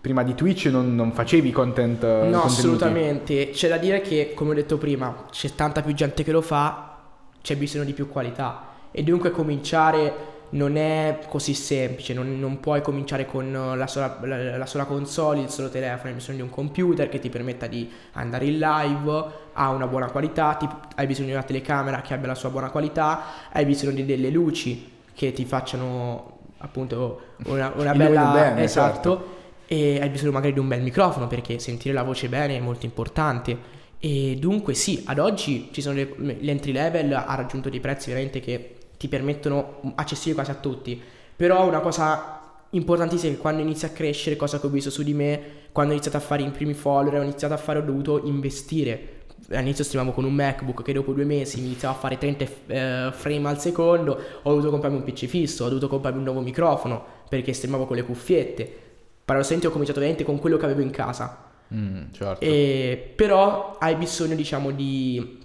prima 0.00 0.22
di 0.22 0.34
Twitch 0.34 0.66
non, 0.66 0.94
non, 0.94 1.12
facevi 1.12 1.50
content? 1.50 2.02
No, 2.02 2.08
contenuti. 2.10 2.46
assolutamente. 2.46 3.50
C'è 3.50 3.68
da 3.68 3.78
dire 3.78 4.00
che, 4.00 4.32
come 4.34 4.52
ho 4.52 4.54
detto 4.54 4.78
prima, 4.78 5.26
c'è 5.30 5.54
tanta 5.54 5.82
più 5.82 5.92
gente 5.92 6.22
che 6.22 6.30
lo 6.30 6.40
fa, 6.40 6.98
c'è 7.42 7.56
bisogno 7.56 7.84
di 7.84 7.92
più 7.92 8.08
qualità 8.08 8.66
e 8.92 9.02
dunque 9.02 9.30
cominciare 9.30 10.36
non 10.50 10.76
è 10.76 11.18
così 11.28 11.52
semplice, 11.52 12.14
non, 12.14 12.38
non 12.38 12.60
puoi 12.60 12.80
cominciare 12.80 13.26
con 13.26 13.52
la 13.52 13.86
sola, 13.86 14.18
la, 14.22 14.56
la 14.56 14.66
sola, 14.66 14.84
console, 14.84 15.40
il 15.40 15.50
solo 15.50 15.68
telefono, 15.68 16.08
hai 16.08 16.14
bisogno 16.14 16.36
di 16.36 16.42
un 16.42 16.50
computer 16.50 17.08
che 17.08 17.18
ti 17.18 17.28
permetta 17.28 17.66
di 17.66 17.90
andare 18.12 18.46
in 18.46 18.58
live, 18.58 19.24
ha 19.52 19.70
una 19.70 19.86
buona 19.86 20.10
qualità, 20.10 20.54
ti, 20.54 20.68
hai 20.96 21.06
bisogno 21.06 21.28
di 21.28 21.34
una 21.34 21.42
telecamera 21.42 22.00
che 22.00 22.14
abbia 22.14 22.28
la 22.28 22.34
sua 22.34 22.48
buona 22.48 22.70
qualità, 22.70 23.22
hai 23.52 23.66
bisogno 23.66 23.92
di 23.92 24.06
delle 24.06 24.30
luci 24.30 24.96
che 25.14 25.32
ti 25.32 25.44
facciano 25.44 26.38
appunto 26.58 27.20
una, 27.46 27.72
una 27.76 27.92
bella... 27.92 28.30
Bene, 28.32 28.62
esatto. 28.62 29.10
Certo. 29.10 29.36
E 29.70 30.00
hai 30.00 30.08
bisogno 30.08 30.32
magari 30.32 30.54
di 30.54 30.60
un 30.60 30.68
bel 30.68 30.80
microfono 30.80 31.26
perché 31.26 31.58
sentire 31.58 31.92
la 31.92 32.02
voce 32.02 32.28
bene 32.28 32.56
è 32.56 32.60
molto 32.60 32.86
importante. 32.86 33.76
E 34.00 34.36
dunque 34.38 34.72
sì, 34.72 35.02
ad 35.06 35.18
oggi 35.18 35.68
ci 35.72 35.82
sono 35.82 35.96
le, 35.96 36.14
l'entry 36.40 36.72
level 36.72 37.12
ha 37.12 37.34
raggiunto 37.34 37.68
dei 37.68 37.80
prezzi 37.80 38.08
veramente 38.08 38.40
che 38.40 38.77
ti 38.98 39.08
permettono 39.08 39.80
accessibili 39.94 40.34
quasi 40.34 40.50
a 40.50 40.54
tutti. 40.54 41.00
Però 41.34 41.66
una 41.66 41.80
cosa 41.80 42.38
importantissima 42.70 43.32
è 43.32 43.34
che 43.36 43.40
quando 43.40 43.62
inizi 43.62 43.86
a 43.86 43.90
crescere, 43.90 44.36
cosa 44.36 44.60
che 44.60 44.66
ho 44.66 44.70
visto 44.70 44.90
su 44.90 45.02
di 45.02 45.14
me, 45.14 45.40
quando 45.72 45.92
ho 45.92 45.94
iniziato 45.94 46.18
a 46.18 46.20
fare 46.20 46.42
i 46.42 46.50
primi 46.50 46.74
follower, 46.74 47.20
ho 47.20 47.22
iniziato 47.22 47.54
a 47.54 47.56
fare, 47.56 47.78
ho 47.78 47.82
dovuto 47.82 48.20
investire. 48.24 49.14
All'inizio 49.50 49.84
streamavo 49.84 50.12
con 50.12 50.24
un 50.24 50.34
MacBook 50.34 50.82
che 50.82 50.92
dopo 50.92 51.12
due 51.12 51.24
mesi 51.24 51.60
mi 51.60 51.68
iniziava 51.68 51.94
a 51.94 51.98
fare 51.98 52.18
30 52.18 52.44
eh, 52.44 53.10
frame 53.12 53.48
al 53.48 53.60
secondo, 53.60 54.20
ho 54.42 54.50
dovuto 54.50 54.70
comprarmi 54.70 54.98
un 54.98 55.04
PC 55.04 55.26
fisso, 55.26 55.64
ho 55.64 55.68
dovuto 55.68 55.88
comprarmi 55.88 56.18
un 56.18 56.24
nuovo 56.24 56.40
microfono 56.40 57.02
perché 57.28 57.52
streamavo 57.52 57.86
con 57.86 57.96
le 57.96 58.02
cuffiette. 58.02 58.76
Paradossalmente 59.24 59.68
ho 59.68 59.70
cominciato 59.70 60.00
veramente 60.00 60.28
con 60.28 60.40
quello 60.40 60.56
che 60.56 60.64
avevo 60.64 60.80
in 60.80 60.90
casa. 60.90 61.46
Mm, 61.72 62.12
certo. 62.12 62.42
e, 62.42 63.12
però 63.14 63.76
hai 63.78 63.94
bisogno 63.94 64.34
diciamo 64.34 64.72
di, 64.72 65.38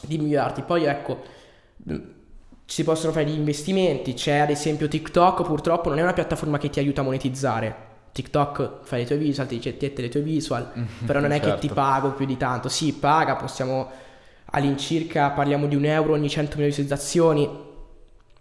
di 0.00 0.18
migliorarti. 0.18 0.62
Poi 0.62 0.84
ecco 0.84 1.22
si 2.70 2.84
possono 2.84 3.12
fare 3.12 3.24
gli 3.24 3.34
investimenti, 3.34 4.12
c'è 4.12 4.36
ad 4.36 4.50
esempio 4.50 4.88
TikTok, 4.88 5.42
purtroppo 5.42 5.88
non 5.88 5.98
è 6.00 6.02
una 6.02 6.12
piattaforma 6.12 6.58
che 6.58 6.68
ti 6.68 6.78
aiuta 6.78 7.00
a 7.00 7.04
monetizzare. 7.04 7.86
TikTok 8.12 8.80
fai 8.82 9.00
le 9.00 9.06
tue 9.06 9.16
visual, 9.16 9.46
ti 9.46 9.56
dice 9.56 9.78
tiette 9.78 10.02
le 10.02 10.10
tue 10.10 10.20
visual, 10.20 10.70
però 11.06 11.18
non 11.18 11.30
è 11.30 11.40
certo. 11.40 11.54
che 11.54 11.66
ti 11.66 11.72
pago 11.72 12.12
più 12.12 12.26
di 12.26 12.36
tanto. 12.36 12.68
Sì, 12.68 12.92
paga, 12.92 13.36
possiamo 13.36 13.90
all'incirca 14.50 15.30
parliamo 15.30 15.66
di 15.66 15.76
un 15.76 15.86
euro 15.86 16.12
ogni 16.12 16.26
100.000 16.26 16.56
visualizzazioni, 16.56 17.48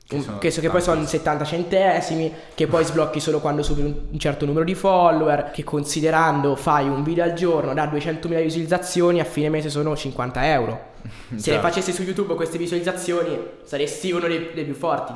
che, 0.07 0.21
sono 0.21 0.37
che, 0.37 0.49
che 0.49 0.69
poi 0.69 0.81
sono 0.81 1.05
70 1.05 1.43
centesimi, 1.43 2.33
che 2.55 2.65
poi 2.67 2.85
sblocchi 2.85 3.19
solo 3.19 3.39
quando 3.39 3.61
superi 3.61 4.07
un 4.09 4.17
certo 4.17 4.45
numero 4.45 4.63
di 4.63 4.73
follower, 4.73 5.51
che 5.51 5.65
considerando 5.65 6.55
fai 6.55 6.87
un 6.87 7.03
video 7.03 7.25
al 7.25 7.33
giorno 7.33 7.73
da 7.73 7.91
200.000 7.91 8.41
visualizzazioni 8.41 9.19
a 9.19 9.25
fine 9.25 9.49
mese 9.49 9.69
sono 9.69 9.95
50 9.95 10.51
euro. 10.53 10.95
Se 11.35 11.41
certo. 11.41 11.51
le 11.51 11.59
facessi 11.59 11.91
su 11.91 12.03
YouTube 12.03 12.35
queste 12.35 12.57
visualizzazioni 12.57 13.37
saresti 13.63 14.11
uno 14.11 14.27
dei, 14.27 14.51
dei 14.53 14.63
più 14.63 14.75
forti. 14.75 15.11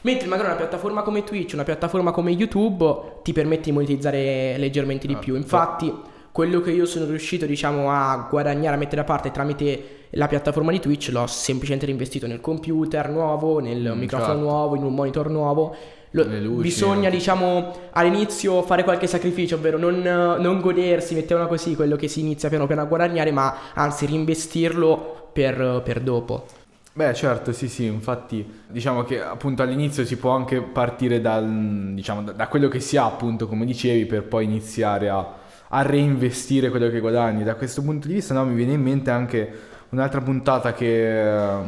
Mentre 0.00 0.26
magari 0.26 0.48
una 0.48 0.56
piattaforma 0.56 1.02
come 1.02 1.22
Twitch, 1.22 1.52
una 1.52 1.62
piattaforma 1.62 2.10
come 2.10 2.32
YouTube 2.32 3.20
ti 3.22 3.32
permette 3.32 3.64
di 3.64 3.72
monetizzare 3.72 4.58
leggermente 4.58 5.06
di 5.06 5.14
ah, 5.14 5.18
più. 5.18 5.36
Infatti, 5.36 5.92
quello 6.32 6.60
che 6.60 6.72
io 6.72 6.86
sono 6.86 7.06
riuscito, 7.06 7.46
diciamo, 7.46 7.92
a 7.92 8.26
guadagnare, 8.28 8.74
a 8.74 8.78
mettere 8.78 8.96
da 8.96 9.04
parte 9.04 9.30
tramite 9.30 10.01
la 10.14 10.26
piattaforma 10.26 10.70
di 10.72 10.80
Twitch 10.80 11.10
l'ho 11.10 11.26
semplicemente 11.26 11.86
reinvestito 11.86 12.26
nel 12.26 12.40
computer 12.40 13.08
nuovo, 13.08 13.60
nel 13.60 13.92
mm, 13.94 13.98
microfono 13.98 14.32
certo. 14.32 14.42
nuovo, 14.42 14.76
in 14.76 14.84
un 14.84 14.94
monitor 14.94 15.30
nuovo. 15.30 15.74
Lo, 16.10 16.24
luci, 16.24 16.62
bisogna, 16.62 17.06
anche. 17.06 17.16
diciamo, 17.16 17.74
all'inizio 17.92 18.62
fare 18.62 18.84
qualche 18.84 19.06
sacrificio, 19.06 19.54
ovvero 19.54 19.78
non, 19.78 20.00
non, 20.00 20.60
godersi, 20.60 21.14
mettiamola 21.14 21.48
così, 21.48 21.74
quello 21.74 21.96
che 21.96 22.08
si 22.08 22.20
inizia 22.20 22.50
piano 22.50 22.66
piano 22.66 22.82
a 22.82 22.84
guadagnare, 22.84 23.30
ma 23.30 23.72
anzi 23.72 24.04
reinvestirlo 24.04 25.30
per, 25.32 25.80
per 25.82 26.00
dopo. 26.00 26.44
Beh, 26.92 27.14
certo, 27.14 27.52
sì, 27.52 27.68
sì, 27.68 27.86
infatti 27.86 28.46
diciamo 28.66 29.04
che 29.04 29.22
appunto 29.22 29.62
all'inizio 29.62 30.04
si 30.04 30.18
può 30.18 30.32
anche 30.32 30.60
partire 30.60 31.22
dal, 31.22 31.94
diciamo, 31.94 32.20
da 32.32 32.48
quello 32.48 32.68
che 32.68 32.80
si 32.80 32.98
ha, 32.98 33.06
appunto, 33.06 33.48
come 33.48 33.64
dicevi, 33.64 34.04
per 34.04 34.24
poi 34.24 34.44
iniziare 34.44 35.08
a, 35.08 35.34
a 35.68 35.80
reinvestire 35.80 36.68
quello 36.68 36.90
che 36.90 37.00
guadagni. 37.00 37.44
Da 37.44 37.54
questo 37.54 37.80
punto 37.80 38.08
di 38.08 38.12
vista, 38.12 38.34
no, 38.34 38.44
mi 38.44 38.54
viene 38.54 38.72
in 38.72 38.82
mente 38.82 39.10
anche 39.10 39.70
un'altra 39.92 40.20
puntata 40.20 40.72
che 40.72 40.86
eh, 40.86 41.62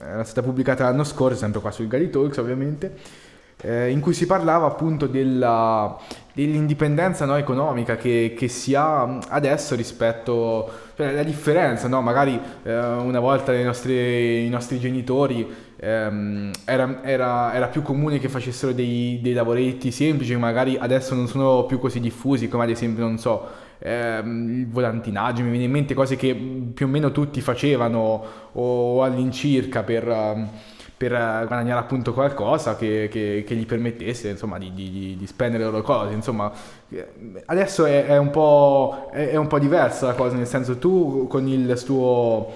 era 0.00 0.24
stata 0.24 0.42
pubblicata 0.42 0.84
l'anno 0.84 1.04
scorso, 1.04 1.38
sempre 1.38 1.60
qua 1.60 1.70
sul 1.70 1.88
Gali 1.88 2.10
Talks 2.10 2.36
ovviamente, 2.36 2.94
eh, 3.62 3.90
in 3.90 4.00
cui 4.00 4.12
si 4.14 4.26
parlava 4.26 4.66
appunto 4.66 5.06
della, 5.06 5.96
dell'indipendenza 6.32 7.24
no, 7.24 7.36
economica 7.36 7.96
che, 7.96 8.34
che, 8.36 8.48
si 8.48 8.74
ha 8.74 9.18
adesso 9.28 9.74
rispetto 9.74 10.70
cioè 10.96 11.12
la 11.12 11.22
differenza, 11.22 11.88
no? 11.88 12.02
magari 12.02 12.38
eh, 12.62 12.78
una 12.78 13.20
volta 13.20 13.54
i 13.54 13.64
nostri, 13.64 14.44
i 14.44 14.48
nostri 14.48 14.78
genitori 14.78 15.68
ehm, 15.80 16.50
era, 16.64 17.02
era, 17.02 17.54
era, 17.54 17.66
più 17.68 17.82
comune 17.82 18.18
che 18.18 18.28
facessero 18.28 18.72
dei, 18.72 19.18
dei 19.22 19.32
lavoretti 19.32 19.90
semplici, 19.90 20.36
magari 20.36 20.76
adesso 20.78 21.14
non 21.14 21.26
sono 21.26 21.64
più 21.64 21.78
così 21.78 22.00
diffusi 22.00 22.48
come 22.48 22.64
ad 22.64 22.70
esempio, 22.70 23.04
non 23.04 23.18
so, 23.18 23.48
ehm, 23.78 24.60
il 24.60 24.68
volantinaggio, 24.68 25.42
mi 25.42 25.50
viene 25.50 25.64
in 25.64 25.70
mente 25.70 25.94
cose 25.94 26.16
che 26.16 26.34
più 26.34 26.86
o 26.86 26.88
meno 26.88 27.10
tutti 27.12 27.40
facevano 27.40 28.22
o 28.52 29.02
all'incirca 29.02 29.82
per, 29.82 30.06
ehm, 30.06 30.48
per 30.96 31.12
guadagnare 31.46 31.80
appunto 31.80 32.12
qualcosa 32.12 32.76
che, 32.76 33.08
che, 33.10 33.42
che 33.46 33.54
gli 33.54 33.64
permettesse 33.64 34.28
insomma 34.28 34.58
di, 34.58 34.70
di, 34.74 35.16
di, 35.18 35.26
spendere 35.26 35.64
le 35.64 35.70
loro 35.70 35.82
cose. 35.82 36.12
Insomma, 36.12 36.52
adesso 37.46 37.86
è, 37.86 38.04
è, 38.04 38.18
un 38.18 38.30
è, 39.10 39.36
un 39.36 39.46
po', 39.46 39.58
diversa 39.58 40.08
la 40.08 40.12
cosa, 40.12 40.36
nel 40.36 40.46
senso 40.46 40.76
tu 40.76 41.26
con 41.26 41.48
il 41.48 41.82
tuo, 41.84 42.52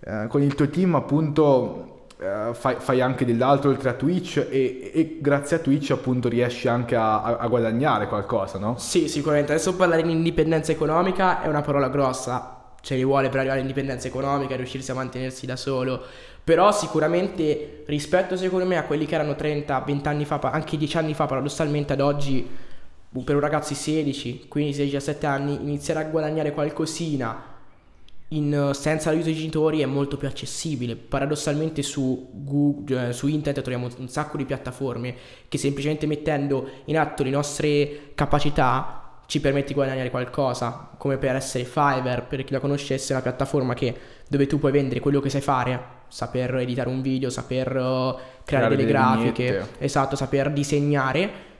eh, 0.00 0.26
con 0.28 0.42
il 0.42 0.56
tuo 0.56 0.68
team 0.68 0.96
appunto 0.96 1.93
Uh, 2.16 2.54
fai, 2.54 2.76
fai, 2.78 3.00
anche 3.00 3.24
dell'altro 3.24 3.70
oltre 3.70 3.88
a 3.88 3.94
Twitch 3.94 4.36
e, 4.48 4.92
e, 4.94 5.18
grazie 5.20 5.56
a 5.56 5.58
Twitch 5.58 5.90
appunto 5.90 6.28
riesci 6.28 6.68
anche 6.68 6.94
a, 6.94 7.22
a, 7.22 7.46
guadagnare 7.48 8.06
qualcosa, 8.06 8.56
no? 8.56 8.76
Sì, 8.78 9.08
sicuramente. 9.08 9.52
Adesso 9.52 9.74
parlare 9.74 10.02
di 10.02 10.12
indipendenza 10.12 10.70
economica 10.70 11.42
è 11.42 11.48
una 11.48 11.60
parola 11.60 11.88
grossa, 11.88 12.70
ce 12.80 12.94
li 12.94 13.04
vuole 13.04 13.28
per 13.30 13.38
arrivare 13.38 13.58
all'indipendenza 13.58 14.06
economica, 14.06 14.54
riuscirsi 14.54 14.92
a 14.92 14.94
mantenersi 14.94 15.44
da 15.44 15.56
solo. 15.56 16.00
Però 16.44 16.70
sicuramente 16.70 17.82
rispetto 17.86 18.36
secondo 18.36 18.64
me 18.64 18.76
a 18.76 18.84
quelli 18.84 19.06
che 19.06 19.16
erano 19.16 19.34
30, 19.34 19.80
20 19.80 20.08
anni 20.08 20.24
fa, 20.24 20.38
anche 20.38 20.76
10 20.76 20.96
anni 20.98 21.14
fa 21.14 21.26
paradossalmente 21.26 21.94
ad 21.94 22.00
oggi, 22.00 22.48
per 23.24 23.34
un 23.34 23.40
ragazzo 23.40 23.70
di 23.70 23.74
16, 23.74 24.46
15, 24.46 24.72
16, 24.72 24.90
17 24.92 25.26
anni, 25.26 25.54
iniziare 25.54 26.00
a 26.00 26.04
guadagnare 26.04 26.52
qualcosina 26.52 27.53
in, 28.36 28.52
eh, 28.70 28.74
senza 28.74 29.10
l'aiuto 29.10 29.26
dei 29.26 29.36
genitori 29.36 29.80
è 29.80 29.86
molto 29.86 30.16
più 30.16 30.28
accessibile. 30.28 30.96
Paradossalmente 30.96 31.82
su, 31.82 32.30
Google, 32.32 33.08
eh, 33.08 33.12
su 33.12 33.26
internet 33.26 33.62
troviamo 33.62 33.88
un 33.98 34.08
sacco 34.08 34.36
di 34.36 34.44
piattaforme 34.44 35.14
che 35.48 35.58
semplicemente 35.58 36.06
mettendo 36.06 36.68
in 36.86 36.98
atto 36.98 37.22
le 37.22 37.30
nostre 37.30 38.12
capacità 38.14 39.00
ci 39.26 39.40
permette 39.40 39.68
di 39.68 39.74
guadagnare 39.74 40.10
qualcosa, 40.10 40.90
come 40.98 41.16
per 41.16 41.34
essere 41.34 41.64
Fiverr, 41.64 42.22
per 42.22 42.44
chi 42.44 42.52
la 42.52 42.60
conoscesse, 42.60 43.12
è 43.12 43.16
una 43.16 43.22
piattaforma 43.22 43.72
che, 43.72 43.94
dove 44.28 44.46
tu 44.46 44.58
puoi 44.58 44.70
vendere 44.70 45.00
quello 45.00 45.20
che 45.20 45.30
sai 45.30 45.40
fare, 45.40 45.80
saper 46.08 46.56
editare 46.56 46.90
un 46.90 47.00
video, 47.00 47.30
saper 47.30 47.68
uh, 47.68 47.72
creare, 47.72 48.18
creare, 48.44 48.68
delle, 48.68 48.84
delle 48.84 48.92
grafiche, 48.92 49.44
vignette. 49.44 49.84
esatto, 49.84 50.14
saper 50.14 50.52
disegnare 50.52 51.52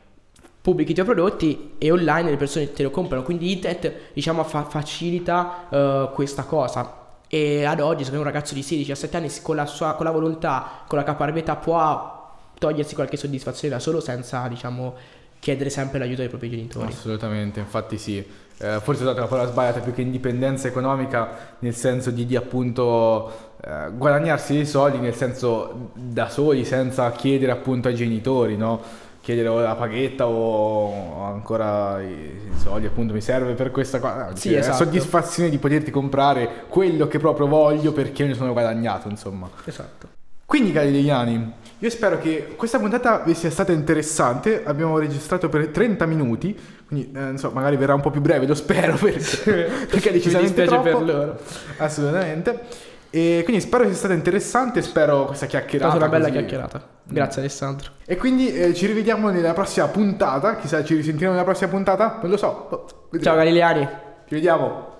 pubblichi 0.64 0.92
i 0.92 0.94
tuoi 0.94 1.04
prodotti 1.04 1.74
e 1.76 1.90
online 1.90 2.30
le 2.30 2.38
persone 2.38 2.72
te 2.72 2.82
lo 2.82 2.90
comprano. 2.90 3.22
Quindi 3.22 3.52
internet, 3.52 4.12
diciamo, 4.14 4.42
fa- 4.44 4.64
facilita 4.64 5.66
uh, 5.68 6.12
questa 6.14 6.44
cosa. 6.44 7.02
E 7.28 7.64
ad 7.64 7.80
oggi, 7.80 8.02
secondo 8.02 8.24
un 8.24 8.32
ragazzo 8.32 8.54
di 8.54 8.62
16-17 8.62 9.16
anni 9.16 9.30
con 9.42 9.56
la, 9.56 9.66
sua, 9.66 9.92
con 9.92 10.06
la 10.06 10.10
volontà, 10.10 10.84
con 10.88 10.96
la 10.96 11.04
caparbietà, 11.04 11.56
può 11.56 12.32
togliersi 12.58 12.94
qualche 12.94 13.18
soddisfazione 13.18 13.74
da 13.74 13.78
solo 13.78 14.00
senza, 14.00 14.48
diciamo, 14.48 14.94
chiedere 15.38 15.68
sempre 15.68 15.98
l'aiuto 15.98 16.20
dei 16.20 16.30
propri 16.30 16.48
genitori. 16.48 16.86
Assolutamente, 16.86 17.60
infatti 17.60 17.98
sì. 17.98 18.26
Eh, 18.56 18.80
forse 18.80 19.02
ho 19.02 19.06
dato 19.06 19.20
la 19.20 19.26
parola 19.26 19.50
sbagliata 19.50 19.80
più 19.80 19.92
che 19.92 20.00
indipendenza 20.00 20.66
economica 20.68 21.56
nel 21.58 21.74
senso 21.74 22.10
di, 22.10 22.24
di 22.24 22.36
appunto 22.36 23.52
eh, 23.60 23.90
guadagnarsi 23.92 24.54
dei 24.54 24.64
soldi 24.64 24.98
nel 24.98 25.14
senso 25.14 25.90
da 25.92 26.28
soli 26.28 26.64
senza 26.64 27.10
chiedere 27.10 27.50
appunto 27.50 27.88
ai 27.88 27.96
genitori, 27.96 28.56
no? 28.56 28.80
Chiedere 29.24 29.48
o 29.48 29.58
la 29.58 29.74
paghetta 29.74 30.26
o 30.28 31.24
ancora 31.24 31.98
i 32.02 32.38
soldi 32.62 32.84
appunto 32.86 33.14
mi 33.14 33.22
serve 33.22 33.54
per 33.54 33.70
questa 33.70 33.98
cosa 33.98 34.30
Sì, 34.36 34.50
Cioè, 34.50 34.58
esatto. 34.58 34.78
la 34.78 34.84
soddisfazione 34.84 35.48
di 35.48 35.56
poterti 35.56 35.90
comprare 35.90 36.64
quello 36.68 37.08
che 37.08 37.18
proprio 37.18 37.46
voglio 37.46 37.92
perché 37.92 38.26
ne 38.26 38.34
sono 38.34 38.52
guadagnato 38.52 39.08
insomma 39.08 39.48
Esatto. 39.64 40.08
quindi 40.44 40.72
cari 40.72 40.92
Degliani 40.92 41.52
io 41.78 41.90
spero 41.90 42.18
che 42.18 42.52
questa 42.54 42.78
puntata 42.78 43.22
vi 43.24 43.34
sia 43.34 43.50
stata 43.50 43.72
interessante 43.72 44.62
abbiamo 44.64 44.98
registrato 44.98 45.48
per 45.48 45.68
30 45.68 46.04
minuti 46.06 46.56
quindi 46.86 47.10
eh, 47.14 47.18
non 47.18 47.38
so, 47.38 47.50
magari 47.50 47.76
verrà 47.76 47.94
un 47.94 48.02
po' 48.02 48.10
più 48.10 48.20
breve 48.20 48.46
lo 48.46 48.54
spero 48.54 48.94
perché, 49.00 49.70
perché 49.88 50.08
è 50.10 50.12
Mi 50.12 50.18
decisamente 50.18 50.62
dispiace 50.62 50.68
troppo 50.68 50.82
per 51.04 51.14
loro. 51.14 51.38
assolutamente 51.78 52.60
e 53.16 53.42
quindi 53.44 53.62
spero 53.62 53.84
sia 53.84 53.94
stata 53.94 54.12
interessante 54.14 54.82
spero 54.82 55.26
questa 55.26 55.44
È 55.44 55.48
chiacchierata 55.48 55.90
stata 55.90 56.04
una 56.06 56.12
bella 56.12 56.26
così- 56.28 56.38
chiacchierata. 56.38 56.82
Grazie 57.04 57.40
Alessandro. 57.42 57.90
e 58.04 58.16
quindi 58.16 58.52
eh, 58.52 58.74
ci 58.74 58.86
rivediamo 58.86 59.28
nella 59.30 59.52
prossima 59.52 59.86
puntata. 59.86 60.56
Chissà, 60.56 60.82
ci 60.82 60.96
risentiremo 60.96 61.32
nella 61.32 61.44
prossima 61.44 61.70
puntata? 61.70 62.18
Non 62.22 62.30
lo 62.30 62.36
so. 62.36 62.66
Boh, 62.68 62.86
vedremo. 63.10 63.22
Ciao 63.24 63.36
Galileani. 63.36 63.88
Ci 64.26 64.34
vediamo. 64.34 64.92